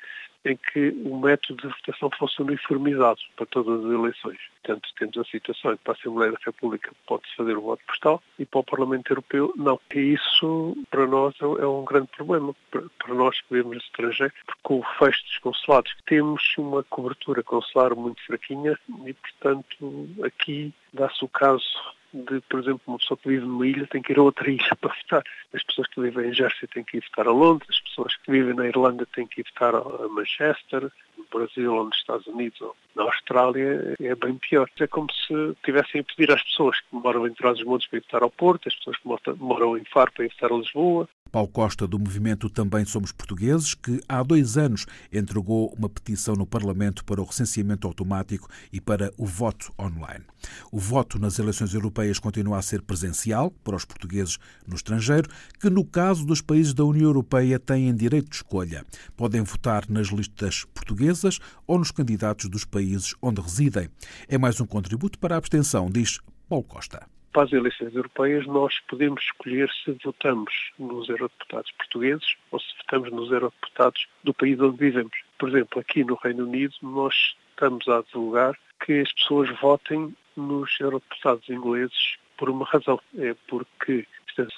em 0.45 0.57
que 0.57 0.89
o 1.05 1.19
método 1.19 1.63
de 1.63 1.75
votação 1.75 2.11
fosse 2.19 2.43
uniformizado 2.43 3.21
para 3.37 3.47
todas 3.47 3.85
as 3.85 3.91
eleições. 3.91 4.39
Portanto, 4.63 4.89
temos 4.99 5.19
a 5.19 5.25
situação 5.25 5.73
em 5.73 5.77
que 5.77 5.85
para 5.85 5.93
a 5.93 5.97
Assembleia 5.97 6.33
da 6.33 6.39
República 6.45 6.93
pode-se 7.07 7.35
fazer 7.37 7.57
o 7.57 7.63
voto 7.63 7.83
postal 7.87 8.23
e 8.39 8.45
para 8.45 8.61
o 8.61 8.65
Parlamento 8.65 9.11
Europeu 9.13 9.53
não. 9.57 9.81
E 9.95 10.15
isso, 10.15 10.77
para 10.91 11.07
nós, 11.07 11.35
é 11.41 11.67
um 11.67 11.83
é 11.83 11.85
grande 11.87 12.09
problema, 12.09 12.55
para 12.71 13.15
nós 13.15 13.41
que 13.41 13.55
vivemos 13.55 13.77
no 13.77 13.83
estrangeiro, 13.83 14.33
porque 14.47 14.61
com 14.63 14.81
o 14.81 14.85
fecho 14.99 15.25
dos 15.25 15.39
consulados 15.39 15.95
temos 16.07 16.43
uma 16.59 16.83
cobertura 16.85 17.43
consular 17.43 17.95
muito 17.95 18.25
fraquinha 18.25 18.79
e, 19.07 19.13
portanto, 19.13 20.09
aqui 20.23 20.73
dá-se 20.93 21.25
o 21.25 21.29
caso 21.29 21.65
de, 22.15 22.41
por 22.43 22.61
exemplo, 22.61 22.81
uma 22.87 22.99
pessoa 22.99 23.19
que 23.19 23.29
vive 23.29 23.45
numa 23.45 23.67
ilha 23.67 23.87
tem 23.89 24.01
que 24.01 24.13
ir 24.13 24.19
a 24.19 24.23
outra 24.23 24.49
ilha 24.51 24.77
para 24.81 24.95
votar. 24.95 25.25
As 25.53 25.63
pessoas 25.65 25.89
que 25.89 26.01
vivem 26.01 26.29
em 26.29 26.33
Jersey 26.33 26.69
têm 26.69 26.85
que 26.85 26.99
ir 26.99 27.05
votar 27.11 27.27
a 27.27 27.33
Londres, 27.33 27.69
as 27.71 27.81
pessoas 27.81 28.17
que 28.17 28.31
vivem 28.31 28.55
na 28.55 28.67
Irlanda 28.67 29.07
têm 29.15 29.27
que 29.27 29.41
ir 29.41 29.47
votar 29.53 29.75
a 29.75 30.09
Manchester, 30.09 30.91
no 31.19 31.27
Brasil 31.33 31.75
ou 31.75 31.85
nos 31.85 31.97
Estados 31.97 32.27
Unidos 32.27 32.61
ou 32.61 32.77
na 32.95 33.03
Austrália 33.05 33.97
é 34.01 34.15
bem 34.15 34.35
pior. 34.37 34.69
É 34.79 34.87
como 34.87 35.09
se 35.13 35.57
tivessem 35.65 36.01
a 36.01 36.05
pedir 36.05 36.33
às 36.33 36.43
pessoas 36.43 36.79
que 36.81 36.95
moram 36.95 37.27
em 37.27 37.35
Trás-os-Montes 37.35 37.89
para 37.89 37.99
ir 37.99 38.03
votar 38.03 38.23
ao 38.23 38.31
Porto, 38.31 38.69
as 38.69 38.77
pessoas 38.77 38.97
que 38.99 39.35
moram 39.39 39.77
em 39.77 39.85
Faro 39.85 40.13
para 40.13 40.25
ir 40.25 40.31
votar 40.31 40.53
a 40.53 40.57
Lisboa, 40.57 41.09
Paulo 41.35 41.49
Costa, 41.49 41.85
do 41.85 41.99
movimento 41.99 42.49
Também 42.49 42.85
Somos 42.85 43.11
Portugueses, 43.11 43.75
que 43.75 44.01
há 44.09 44.23
dois 44.23 44.57
anos 44.57 44.87
entregou 45.13 45.75
uma 45.77 45.89
petição 45.89 46.37
no 46.37 46.47
Parlamento 46.47 47.05
para 47.05 47.21
o 47.21 47.25
recenseamento 47.25 47.89
automático 47.89 48.49
e 48.73 48.81
para 48.81 49.13
o 49.19 49.27
voto 49.27 49.73
online. 49.77 50.25
O 50.71 50.79
voto 50.79 51.19
nas 51.19 51.41
eleições 51.41 51.75
europeias 51.75 52.21
continua 52.21 52.59
a 52.59 52.63
ser 52.63 52.83
presencial 52.83 53.51
para 53.51 53.75
os 53.75 53.85
portugueses 53.85 54.39
no 54.65 54.77
estrangeiro, 54.77 55.29
que 55.59 55.69
no 55.69 55.85
caso 55.85 56.25
dos 56.25 56.41
países 56.41 56.73
da 56.73 56.85
União 56.85 57.07
Europeia 57.07 57.59
têm 57.59 57.93
direito 57.93 58.31
de 58.31 58.37
escolha. 58.37 58.87
Podem 59.17 59.43
votar 59.43 59.91
nas 59.91 60.07
listas 60.11 60.65
portuguesas 60.73 61.41
ou 61.67 61.81
nos 61.81 61.91
candidatos 61.91 62.49
dos 62.49 62.65
países 62.65 63.13
onde 63.21 63.41
residem. 63.41 63.89
É 64.29 64.39
mais 64.39 64.61
um 64.61 64.67
contributo 64.67 65.19
para 65.19 65.35
a 65.35 65.39
abstenção, 65.39 65.91
diz 65.91 66.21
Paulo 66.49 66.63
Costa 66.63 67.13
para 67.35 67.43
as 67.43 67.53
eleições 67.53 67.93
europeias, 67.93 68.47
nós 68.47 68.79
podemos 68.89 69.21
escolher 69.21 69.69
se 69.85 69.91
votamos 70.05 70.71
nos 70.79 71.09
eurodeputados 71.09 71.73
portugueses 71.73 72.37
ou 72.53 72.61
se 72.61 72.69
votamos 72.79 73.11
nos 73.11 73.33
eurodeputados 73.33 74.07
do 74.23 74.33
país 74.33 74.59
onde 74.61 74.77
vivemos. 74.77 75.13
Por 75.37 75.49
exemplo, 75.49 75.81
aqui 75.81 76.05
no 76.05 76.15
Reino 76.15 76.45
Unido, 76.45 76.75
nós 76.81 77.35
estamos 77.51 77.89
a 77.89 78.03
divulgar 78.03 78.57
que 78.87 79.01
as 79.01 79.13
pessoas 79.13 79.51
votem 79.61 80.17
nos 80.37 80.79
eurodeputados 80.79 81.49
ingleses 81.49 82.17
por 82.37 82.49
uma 82.49 82.65
razão. 82.67 83.01
É 83.19 83.35
porque 83.49 84.07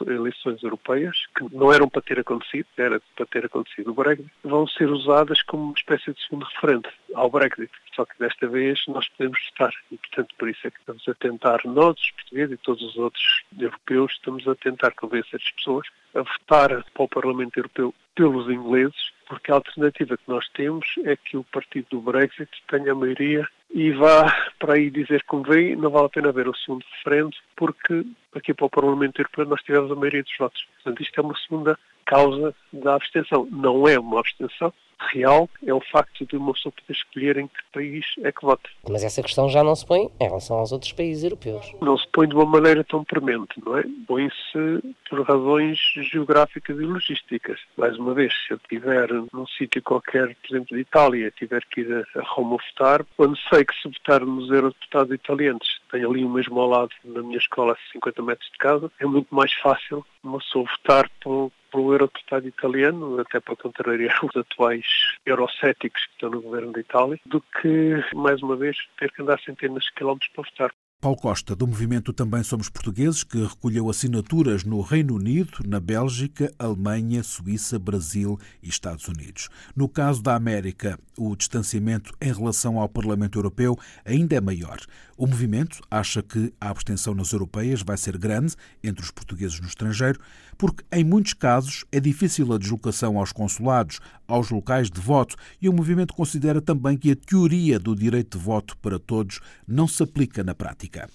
eleições 0.07 0.63
europeias, 0.63 1.17
que 1.37 1.45
não 1.55 1.73
eram 1.73 1.89
para 1.89 2.03
ter 2.03 2.21
acontecido, 2.21 2.67
era 2.77 3.01
para 3.15 3.27
ter 3.27 3.47
acontecido 3.47 3.91
o 3.91 3.95
Brexit, 3.95 4.31
vão 4.43 4.67
ser 4.67 4.89
usadas 4.89 5.43
como 5.43 5.65
uma 5.65 5.75
espécie 5.75 6.13
de 6.13 6.23
segundo 6.23 6.45
referente 6.45 6.89
ao 7.15 7.31
Brexit. 7.31 7.71
Só 7.95 8.05
que 8.05 8.19
desta 8.19 8.47
vez 8.47 8.83
nós 8.89 9.09
podemos 9.11 9.39
votar 9.51 9.73
e, 9.91 9.97
portanto, 9.97 10.35
por 10.39 10.49
isso 10.49 10.67
é 10.67 10.71
que 10.71 10.79
estamos 10.79 11.09
a 11.09 11.15
tentar, 11.15 11.61
nós, 11.65 11.99
os 11.99 12.11
portugueses 12.11 12.55
e 12.55 12.63
todos 12.63 12.83
os 12.83 12.97
outros 12.97 13.43
europeus, 13.59 14.13
estamos 14.13 14.47
a 14.47 14.55
tentar 14.55 14.91
convencer 14.93 15.41
as 15.43 15.51
pessoas 15.53 15.87
a 16.15 16.23
votar 16.23 16.85
para 16.93 17.03
o 17.03 17.09
Parlamento 17.09 17.57
Europeu 17.59 17.95
pelos 18.15 18.49
ingleses, 18.51 19.13
porque 19.29 19.51
a 19.53 19.57
alternativa 19.57 20.17
que 20.17 20.29
nós 20.29 20.49
temos 20.51 20.87
é 21.05 21.17
que 21.17 21.37
o 21.37 21.45
partido 21.45 21.87
do 21.91 22.01
Brexit 22.01 22.51
tenha 22.69 22.93
a 22.93 22.95
maioria 22.95 23.47
e 23.71 23.91
vá 23.93 24.35
para 24.59 24.75
aí 24.75 24.91
dizer 24.91 25.23
como 25.25 25.43
vem, 25.43 25.77
não 25.77 25.91
vale 25.91 26.07
a 26.07 26.11
pena 26.11 26.33
ver 26.33 26.49
o 26.49 26.57
segundo 26.57 26.85
referendo, 26.97 27.37
porque 27.57 28.05
aqui 28.35 28.55
para 28.55 28.67
o 28.67 28.71
Parlamento 28.71 29.21
Europeu 29.21 29.47
nós 29.47 29.63
tivemos 29.63 29.91
a 29.91 29.95
maioria 29.95 30.23
dos 30.23 30.37
votos. 30.39 30.67
Portanto, 30.77 31.03
isto 31.03 31.21
é 31.21 31.23
uma 31.23 31.37
segunda 31.37 31.79
causa 32.05 32.55
da 32.73 32.95
abstenção. 32.95 33.47
Não 33.51 33.87
é 33.87 33.99
uma 33.99 34.21
abstenção, 34.21 34.73
real 35.13 35.49
é 35.65 35.73
o 35.73 35.81
facto 35.81 36.27
de 36.27 36.37
uma 36.37 36.53
pessoa 36.53 36.73
poder 36.73 36.93
escolher 36.93 37.37
em 37.39 37.47
que 37.47 37.55
país 37.73 38.05
é 38.23 38.33
que 38.33 38.45
vota. 38.45 38.69
Mas 38.89 39.05
essa 39.05 39.23
questão 39.23 39.49
já 39.49 39.63
não 39.63 39.75
se 39.75 39.87
põe 39.87 40.11
em 40.21 40.25
relação 40.25 40.57
aos 40.57 40.73
outros 40.73 40.93
países 40.93 41.25
europeus. 41.25 41.73
Não 41.81 41.97
se 41.97 42.07
põe 42.09 42.29
de 42.29 42.35
uma 42.35 42.47
maneira 42.47 42.83
tão 42.85 43.05
premente, 43.05 43.61
não 43.65 43.77
é? 43.77 43.85
Põe-se 44.07 44.95
por 45.09 45.23
razões 45.23 45.79
geográficas 46.11 46.77
e 46.79 46.83
logísticas. 46.83 47.61
Mais 47.77 47.97
uma 47.99 48.15
vez, 48.15 48.33
se 48.47 48.55
eu 48.55 48.57
estiver 48.57 49.09
num 49.33 49.47
sítio 49.47 49.83
qualquer, 49.83 50.35
por 50.37 50.51
exemplo, 50.51 50.77
de 50.77 50.83
Itália, 50.83 51.33
tiver 51.37 51.63
que 51.71 51.83
ir 51.83 52.09
a 52.17 52.23
Roma 52.23 52.57
votar, 52.57 53.05
quando 53.17 53.37
sei 53.53 53.65
que 53.65 53.75
se 53.81 53.89
votar 53.89 54.25
nos 54.25 54.51
eurodeputados 54.51 55.15
italianos, 55.15 55.81
tenho 55.91 56.11
ali 56.11 56.25
o 56.25 56.29
mesmo 56.29 56.61
ao 56.61 56.69
lado 56.69 56.91
na 57.05 57.23
minha 57.23 57.39
escola 57.39 57.73
a 57.75 57.93
50 57.93 58.23
metros 58.23 58.51
de 58.51 58.59
casa, 58.59 58.91
é 58.99 59.07
muito 59.07 59.35
mais 59.35 59.53
fácil 59.55 60.05
uma 60.23 60.39
pessoa 60.39 60.65
votar 60.65 61.09
por 61.21 61.53
pelo 61.77 61.93
eurodeputado 61.93 62.49
italiano, 62.49 63.21
até 63.21 63.39
para 63.39 63.55
contrariar 63.55 64.25
os 64.25 64.35
atuais 64.35 64.87
eurocéticos 65.27 66.07
que 66.07 66.13
estão 66.13 66.31
no 66.31 66.41
governo 66.41 66.73
da 66.73 66.81
Itália, 66.81 67.21
do 67.27 67.43
que, 67.61 68.03
mais 68.15 68.43
uma 68.43 68.57
vez, 68.57 68.79
ter 68.99 69.13
que 69.13 69.21
andar 69.21 69.39
centenas 69.41 69.85
de 69.85 69.93
quilómetros 69.93 70.31
para 70.35 70.45
votar. 70.45 70.71
Paulo 70.99 71.19
Costa, 71.19 71.55
do 71.55 71.67
movimento 71.67 72.11
Também 72.11 72.43
Somos 72.43 72.71
Portugueses, 72.71 73.23
que 73.23 73.45
recolheu 73.45 73.91
assinaturas 73.91 74.65
no 74.65 74.81
Reino 74.81 75.15
Unido, 75.15 75.59
na 75.67 75.79
Bélgica, 75.79 76.51
Alemanha, 76.59 77.23
Suíça, 77.23 77.79
Brasil 77.79 78.39
e 78.63 78.69
Estados 78.71 79.07
Unidos. 79.07 79.51
No 79.77 79.91
caso 79.91 80.23
da 80.23 80.35
América, 80.35 80.99
o 81.19 81.37
distanciamento 81.37 82.15
em 82.21 82.33
relação 82.33 82.81
ao 82.81 82.89
Parlamento 82.89 83.39
Europeu 83.39 83.77
ainda 84.07 84.37
é 84.37 84.41
maior. 84.41 84.79
O 85.17 85.27
movimento 85.27 85.81
acha 85.91 86.23
que 86.23 86.53
a 86.61 86.69
abstenção 86.69 87.15
nas 87.15 87.33
europeias 87.33 87.83
vai 87.83 87.97
ser 87.97 88.19
grande 88.19 88.55
entre 88.85 89.03
os 89.03 89.11
portugueses 89.11 89.59
no 89.61 89.67
estrangeiro, 89.67 90.21
porque 90.59 90.85
em 90.93 91.05
muitos 91.05 91.33
casos 91.33 91.85
é 91.91 91.99
difícil 91.99 92.53
a 92.53 92.59
deslocação 92.59 93.19
aos 93.19 93.33
consulados, 93.33 93.99
aos 94.29 94.51
locais 94.51 94.91
de 94.91 95.01
voto, 95.01 95.37
e 95.61 95.69
o 95.69 95.73
movimento 95.73 96.13
considera 96.13 96.61
também 96.61 96.99
que 96.99 97.11
a 97.13 97.17
teoria 97.17 97.79
do 97.79 97.95
direito 97.95 98.37
de 98.37 98.45
voto 98.45 98.77
para 98.79 98.99
todos 98.99 99.41
não 99.67 99.89
se 99.89 100.03
aplica 100.03 100.45
na 100.45 100.55
prática. 100.55 101.09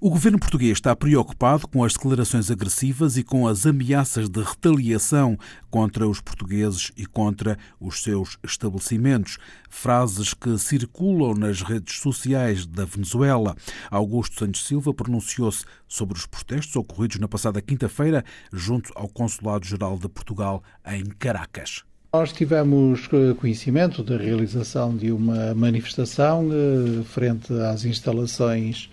O 0.00 0.10
governo 0.10 0.38
português 0.38 0.72
está 0.72 0.94
preocupado 0.94 1.66
com 1.66 1.82
as 1.82 1.94
declarações 1.94 2.50
agressivas 2.50 3.16
e 3.16 3.24
com 3.24 3.48
as 3.48 3.66
ameaças 3.66 4.28
de 4.28 4.40
retaliação 4.40 5.36
contra 5.70 6.06
os 6.06 6.20
portugueses 6.20 6.92
e 6.96 7.06
contra 7.06 7.58
os 7.80 8.02
seus 8.02 8.38
estabelecimentos, 8.44 9.38
frases 9.68 10.34
que 10.34 10.56
circulam 10.58 11.34
nas 11.34 11.62
redes 11.62 12.00
sociais 12.00 12.66
da 12.66 12.84
Venezuela. 12.84 13.56
Augusto 13.90 14.38
Santos 14.38 14.66
Silva 14.66 14.92
pronunciou-se 14.92 15.64
sobre 15.86 16.18
os 16.18 16.26
protestos 16.26 16.74
ocorridos 16.76 17.18
na 17.18 17.28
passada 17.28 17.60
quinta-feira 17.60 18.24
junto 18.52 18.92
ao 18.94 19.08
Consulado-Geral 19.08 19.98
de 19.98 20.08
Portugal 20.08 20.62
em 20.86 21.04
Caracas. 21.04 21.84
Nós 22.10 22.32
tivemos 22.32 23.06
eh, 23.12 23.34
conhecimento 23.34 24.02
da 24.02 24.16
realização 24.16 24.96
de 24.96 25.12
uma 25.12 25.54
manifestação 25.54 26.48
eh, 26.50 27.02
frente 27.04 27.52
às 27.52 27.84
instalações 27.84 28.88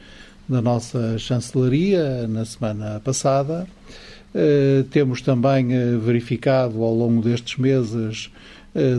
da 0.49 0.61
nossa 0.61 1.17
chancelaria 1.17 2.27
na 2.27 2.43
semana 2.43 2.99
passada. 2.99 3.65
Eh, 4.33 4.83
temos 4.91 5.21
também 5.21 5.69
verificado 5.97 6.83
ao 6.83 6.93
longo 6.93 7.21
destes 7.21 7.57
meses 7.57 8.29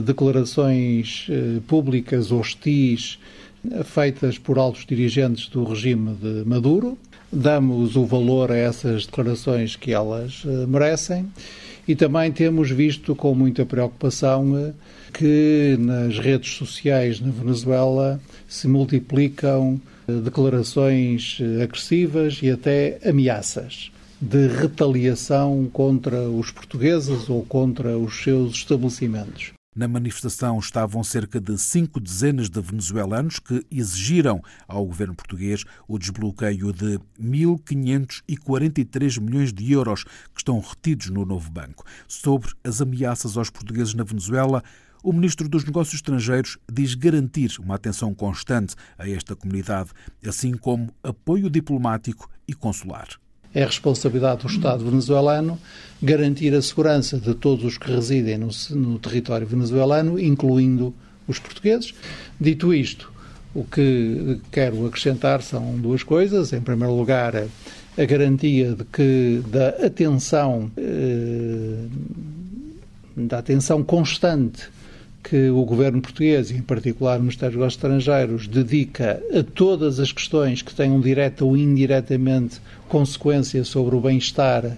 declarações 0.04 1.26
públicas 1.66 2.32
hostis 2.32 3.18
feitas 3.84 4.38
por 4.38 4.58
altos 4.58 4.86
dirigentes 4.86 5.48
do 5.48 5.64
regime 5.64 6.14
de 6.14 6.44
Maduro. 6.46 6.96
Damos 7.30 7.96
o 7.96 8.06
valor 8.06 8.50
a 8.50 8.56
essas 8.56 9.04
declarações 9.04 9.76
que 9.76 9.92
elas 9.92 10.44
merecem 10.66 11.28
e 11.88 11.94
também 11.94 12.32
temos 12.32 12.70
visto 12.70 13.14
com 13.14 13.34
muita 13.34 13.64
preocupação 13.64 14.58
eh, 14.58 14.72
que 15.12 15.76
nas 15.78 16.18
redes 16.18 16.54
sociais 16.54 17.20
na 17.20 17.30
Venezuela 17.30 18.20
se 18.48 18.66
multiplicam 18.66 19.80
eh, 20.08 20.12
declarações 20.12 21.38
eh, 21.40 21.62
agressivas 21.62 22.40
e 22.42 22.50
até 22.50 22.98
ameaças 23.08 23.92
de 24.20 24.48
retaliação 24.48 25.68
contra 25.72 26.28
os 26.28 26.50
portugueses 26.50 27.28
ou 27.28 27.44
contra 27.44 27.96
os 27.96 28.20
seus 28.22 28.54
estabelecimentos. 28.54 29.55
Na 29.76 29.86
manifestação 29.86 30.58
estavam 30.58 31.04
cerca 31.04 31.38
de 31.38 31.58
cinco 31.58 32.00
dezenas 32.00 32.48
de 32.48 32.58
venezuelanos 32.62 33.38
que 33.38 33.62
exigiram 33.70 34.42
ao 34.66 34.86
governo 34.86 35.14
português 35.14 35.64
o 35.86 35.98
desbloqueio 35.98 36.72
de 36.72 36.98
1.543 37.20 39.20
milhões 39.20 39.52
de 39.52 39.70
euros 39.70 40.04
que 40.04 40.38
estão 40.38 40.58
retidos 40.60 41.10
no 41.10 41.26
novo 41.26 41.50
banco. 41.50 41.84
Sobre 42.08 42.54
as 42.64 42.80
ameaças 42.80 43.36
aos 43.36 43.50
portugueses 43.50 43.92
na 43.92 44.02
Venezuela, 44.02 44.64
o 45.02 45.12
ministro 45.12 45.46
dos 45.46 45.62
Negócios 45.62 45.96
Estrangeiros 45.96 46.56
diz 46.72 46.94
garantir 46.94 47.60
uma 47.60 47.74
atenção 47.74 48.14
constante 48.14 48.74
a 48.96 49.06
esta 49.06 49.36
comunidade, 49.36 49.90
assim 50.26 50.56
como 50.56 50.90
apoio 51.02 51.50
diplomático 51.50 52.30
e 52.48 52.54
consular. 52.54 53.08
É 53.56 53.64
responsabilidade 53.64 54.42
do 54.42 54.48
Estado 54.48 54.84
venezuelano 54.84 55.58
garantir 56.02 56.54
a 56.54 56.60
segurança 56.60 57.16
de 57.16 57.32
todos 57.32 57.64
os 57.64 57.78
que 57.78 57.90
residem 57.90 58.36
no, 58.36 58.50
no 58.72 58.98
território 58.98 59.46
venezuelano, 59.46 60.20
incluindo 60.20 60.94
os 61.26 61.38
portugueses. 61.38 61.94
Dito 62.38 62.74
isto, 62.74 63.10
o 63.54 63.64
que 63.64 64.38
quero 64.52 64.84
acrescentar 64.84 65.40
são 65.40 65.74
duas 65.78 66.02
coisas. 66.02 66.52
Em 66.52 66.60
primeiro 66.60 66.94
lugar, 66.94 67.34
a 67.34 68.04
garantia 68.04 68.74
de 68.74 68.84
que 68.84 69.42
da 69.48 69.68
atenção, 69.86 70.70
eh, 70.76 71.86
da 73.16 73.38
atenção 73.38 73.82
constante 73.82 74.68
que 75.28 75.50
o 75.50 75.64
governo 75.64 76.00
português, 76.00 76.52
e 76.52 76.54
em 76.54 76.62
particular 76.62 77.18
o 77.18 77.22
Ministério 77.22 77.58
dos 77.58 77.72
Estrangeiros, 77.72 78.46
dedica 78.46 79.20
a 79.36 79.42
todas 79.42 79.98
as 79.98 80.12
questões 80.12 80.62
que 80.62 80.72
tenham 80.72 81.00
direta 81.00 81.44
ou 81.44 81.56
indiretamente 81.56 82.60
consequência 82.88 83.64
sobre 83.64 83.96
o 83.96 84.00
bem-estar 84.00 84.76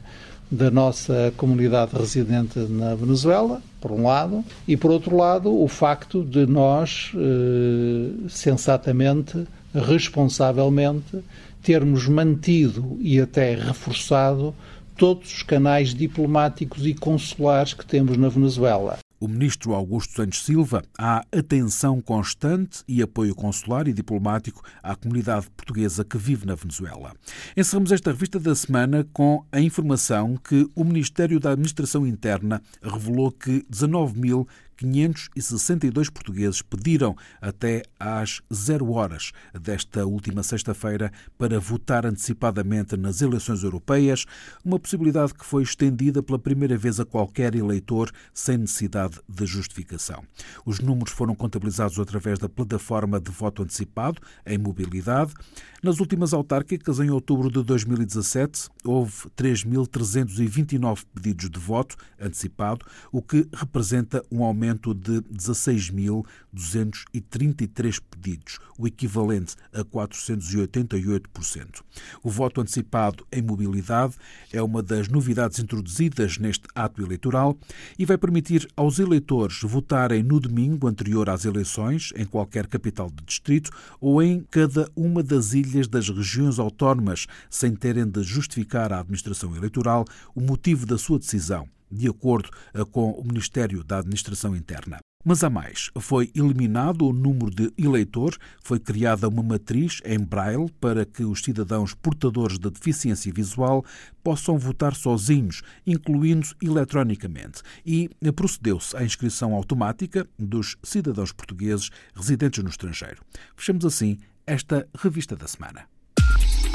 da 0.50 0.70
nossa 0.70 1.34
comunidade 1.37 1.94
residente 1.94 2.58
na 2.61 2.94
Venezuela, 2.94 3.61
por 3.78 3.92
um 3.92 4.04
lado, 4.04 4.42
e 4.66 4.74
por 4.74 4.90
outro 4.90 5.14
lado, 5.14 5.54
o 5.54 5.68
facto 5.68 6.24
de 6.24 6.46
nós, 6.46 7.12
eh, 7.14 8.28
sensatamente, 8.30 9.46
responsavelmente, 9.74 11.18
termos 11.62 12.08
mantido 12.08 12.96
e 13.02 13.20
até 13.20 13.54
reforçado 13.54 14.54
todos 14.96 15.30
os 15.30 15.42
canais 15.42 15.92
diplomáticos 15.92 16.87
e 16.87 16.94
consulares 16.94 17.74
que 17.74 17.84
temos 17.84 18.16
na 18.16 18.30
Venezuela 18.30 18.98
o 19.20 19.26
ministro 19.26 19.74
Augusto 19.74 20.14
Santos 20.14 20.44
Silva, 20.44 20.83
há 20.98 21.24
atenção 21.33 22.00
constante 22.00 22.83
e 22.87 23.02
apoio 23.02 23.35
consular 23.35 23.88
e 23.88 23.92
diplomático 23.92 24.62
à 24.83 24.94
comunidade 24.94 25.50
portuguesa 25.50 26.04
que 26.04 26.16
vive 26.16 26.46
na 26.46 26.54
Venezuela. 26.54 27.14
Encerramos 27.57 27.92
esta 27.92 28.11
revista 28.11 28.38
da 28.38 28.54
semana 28.54 29.07
com 29.12 29.44
a 29.50 29.61
informação 29.61 30.37
que 30.37 30.68
o 30.74 30.85
Ministério 30.85 31.40
da 31.40 31.52
Administração 31.52 32.07
Interna 32.07 32.62
revelou 32.83 33.33
que 33.33 33.64
19 33.68 34.18
mil 34.18 34.48
562 34.79 36.09
portugueses 36.09 36.62
pediram 36.62 37.17
até 37.41 37.83
às 37.99 38.41
zero 38.53 38.93
horas 38.93 39.33
desta 39.61 40.07
última 40.07 40.43
sexta-feira 40.43 41.12
para 41.37 41.59
votar 41.59 42.07
antecipadamente 42.07 42.97
nas 42.97 43.21
eleições 43.21 43.62
europeias, 43.62 44.25
uma 44.64 44.79
possibilidade 44.79 45.35
que 45.35 45.45
foi 45.45 45.62
estendida 45.62 46.23
pela 46.23 46.38
primeira 46.38 46.77
vez 46.77 47.01
a 47.01 47.05
qualquer 47.05 47.55
eleitor 47.55 48.11
sem 48.33 48.57
necessidade 48.57 49.19
de 49.29 49.47
justificação. 49.47 50.23
Os 50.64 50.79
números 50.79 51.12
foram 51.12 51.35
contabilizados 51.35 51.99
através 51.99 52.38
da 52.38 52.49
plataforma 52.49 53.21
de 53.21 53.31
voto 53.31 53.62
antecipado 53.62 54.21
em 54.47 54.59
mobilidade. 54.59 55.35
Nas 55.83 56.01
últimas 56.01 56.33
autárquicas, 56.33 56.99
em 56.99 57.11
outubro 57.11 57.51
de 57.51 57.62
2017, 57.62 58.69
houve 58.85 59.12
3.329 59.37 61.05
pedidos 61.14 61.51
de 61.51 61.59
voto 61.59 61.97
antecipado, 62.21 62.85
o 63.12 63.23
que 63.23 63.49
representa 63.53 64.23
um 64.31 64.43
aumento 64.43 64.67
de 64.94 65.20
16.233 65.22 68.00
pedidos, 68.11 68.59
o 68.78 68.87
equivalente 68.87 69.57
a 69.72 69.83
488%. 69.85 71.83
O 72.22 72.31
voto 72.31 72.61
antecipado 72.61 73.26
em 73.33 73.42
mobilidade 73.42 74.14
é 74.52 74.62
uma 74.62 74.83
das 74.83 75.09
novidades 75.09 75.59
introduzidas 75.59 76.37
neste 76.38 76.68
ato 76.74 77.02
eleitoral 77.02 77.59
e 77.98 78.04
vai 78.04 78.18
permitir 78.18 78.68
aos 78.76 78.98
eleitores 78.98 79.61
votarem 79.62 80.22
no 80.22 80.40
domingo 80.40 80.87
anterior 80.87 81.31
às 81.31 81.44
eleições, 81.44 82.12
em 82.16 82.24
qualquer 82.24 82.66
capital 82.66 83.11
de 83.11 83.24
distrito 83.24 83.70
ou 84.00 84.22
em 84.22 84.44
cada 84.50 84.90
uma 84.94 85.22
das 85.22 85.52
ilhas 85.52 85.88
das 85.88 86.09
regiões 86.09 86.59
autónomas, 86.59 87.26
sem 87.50 87.74
terem 87.74 88.09
de 88.09 88.22
justificar 88.22 88.92
à 88.92 89.00
administração 89.00 89.57
eleitoral 89.57 90.04
o 90.35 90.40
motivo 90.40 90.87
da 90.87 90.98
sua 90.98 91.18
decisão, 91.18 91.68
de 91.90 92.09
acordo 92.09 92.51
eh, 92.74 92.85
com 92.85 93.11
o 93.11 93.24
Ministério 93.24 93.83
da 93.85 93.98
Administração 93.98 94.55
Interna. 94.55 94.98
Mas 95.24 95.42
há 95.42 95.51
mais. 95.51 95.90
Foi 95.98 96.31
eliminado 96.35 97.07
o 97.07 97.12
número 97.12 97.51
de 97.51 97.72
eleitor, 97.77 98.37
foi 98.62 98.79
criada 98.79 99.29
uma 99.29 99.42
matriz 99.42 100.01
em 100.05 100.18
braille 100.18 100.70
para 100.81 101.05
que 101.05 101.24
os 101.24 101.42
cidadãos 101.42 101.92
portadores 101.92 102.59
de 102.59 102.70
deficiência 102.70 103.33
visual 103.33 103.85
possam 104.22 104.57
votar 104.57 104.94
sozinhos, 104.94 105.62
incluindo 105.87 106.46
eletronicamente. 106.62 107.62
E 107.85 108.09
procedeu-se 108.35 108.96
à 108.96 109.05
inscrição 109.05 109.55
automática 109.55 110.27
dos 110.38 110.77
cidadãos 110.83 111.33
portugueses 111.33 111.90
residentes 112.14 112.62
no 112.62 112.70
estrangeiro. 112.70 113.20
Fechamos 113.57 113.85
assim 113.85 114.18
esta 114.46 114.88
revista 114.96 115.37
da 115.37 115.48
semana. 115.48 115.97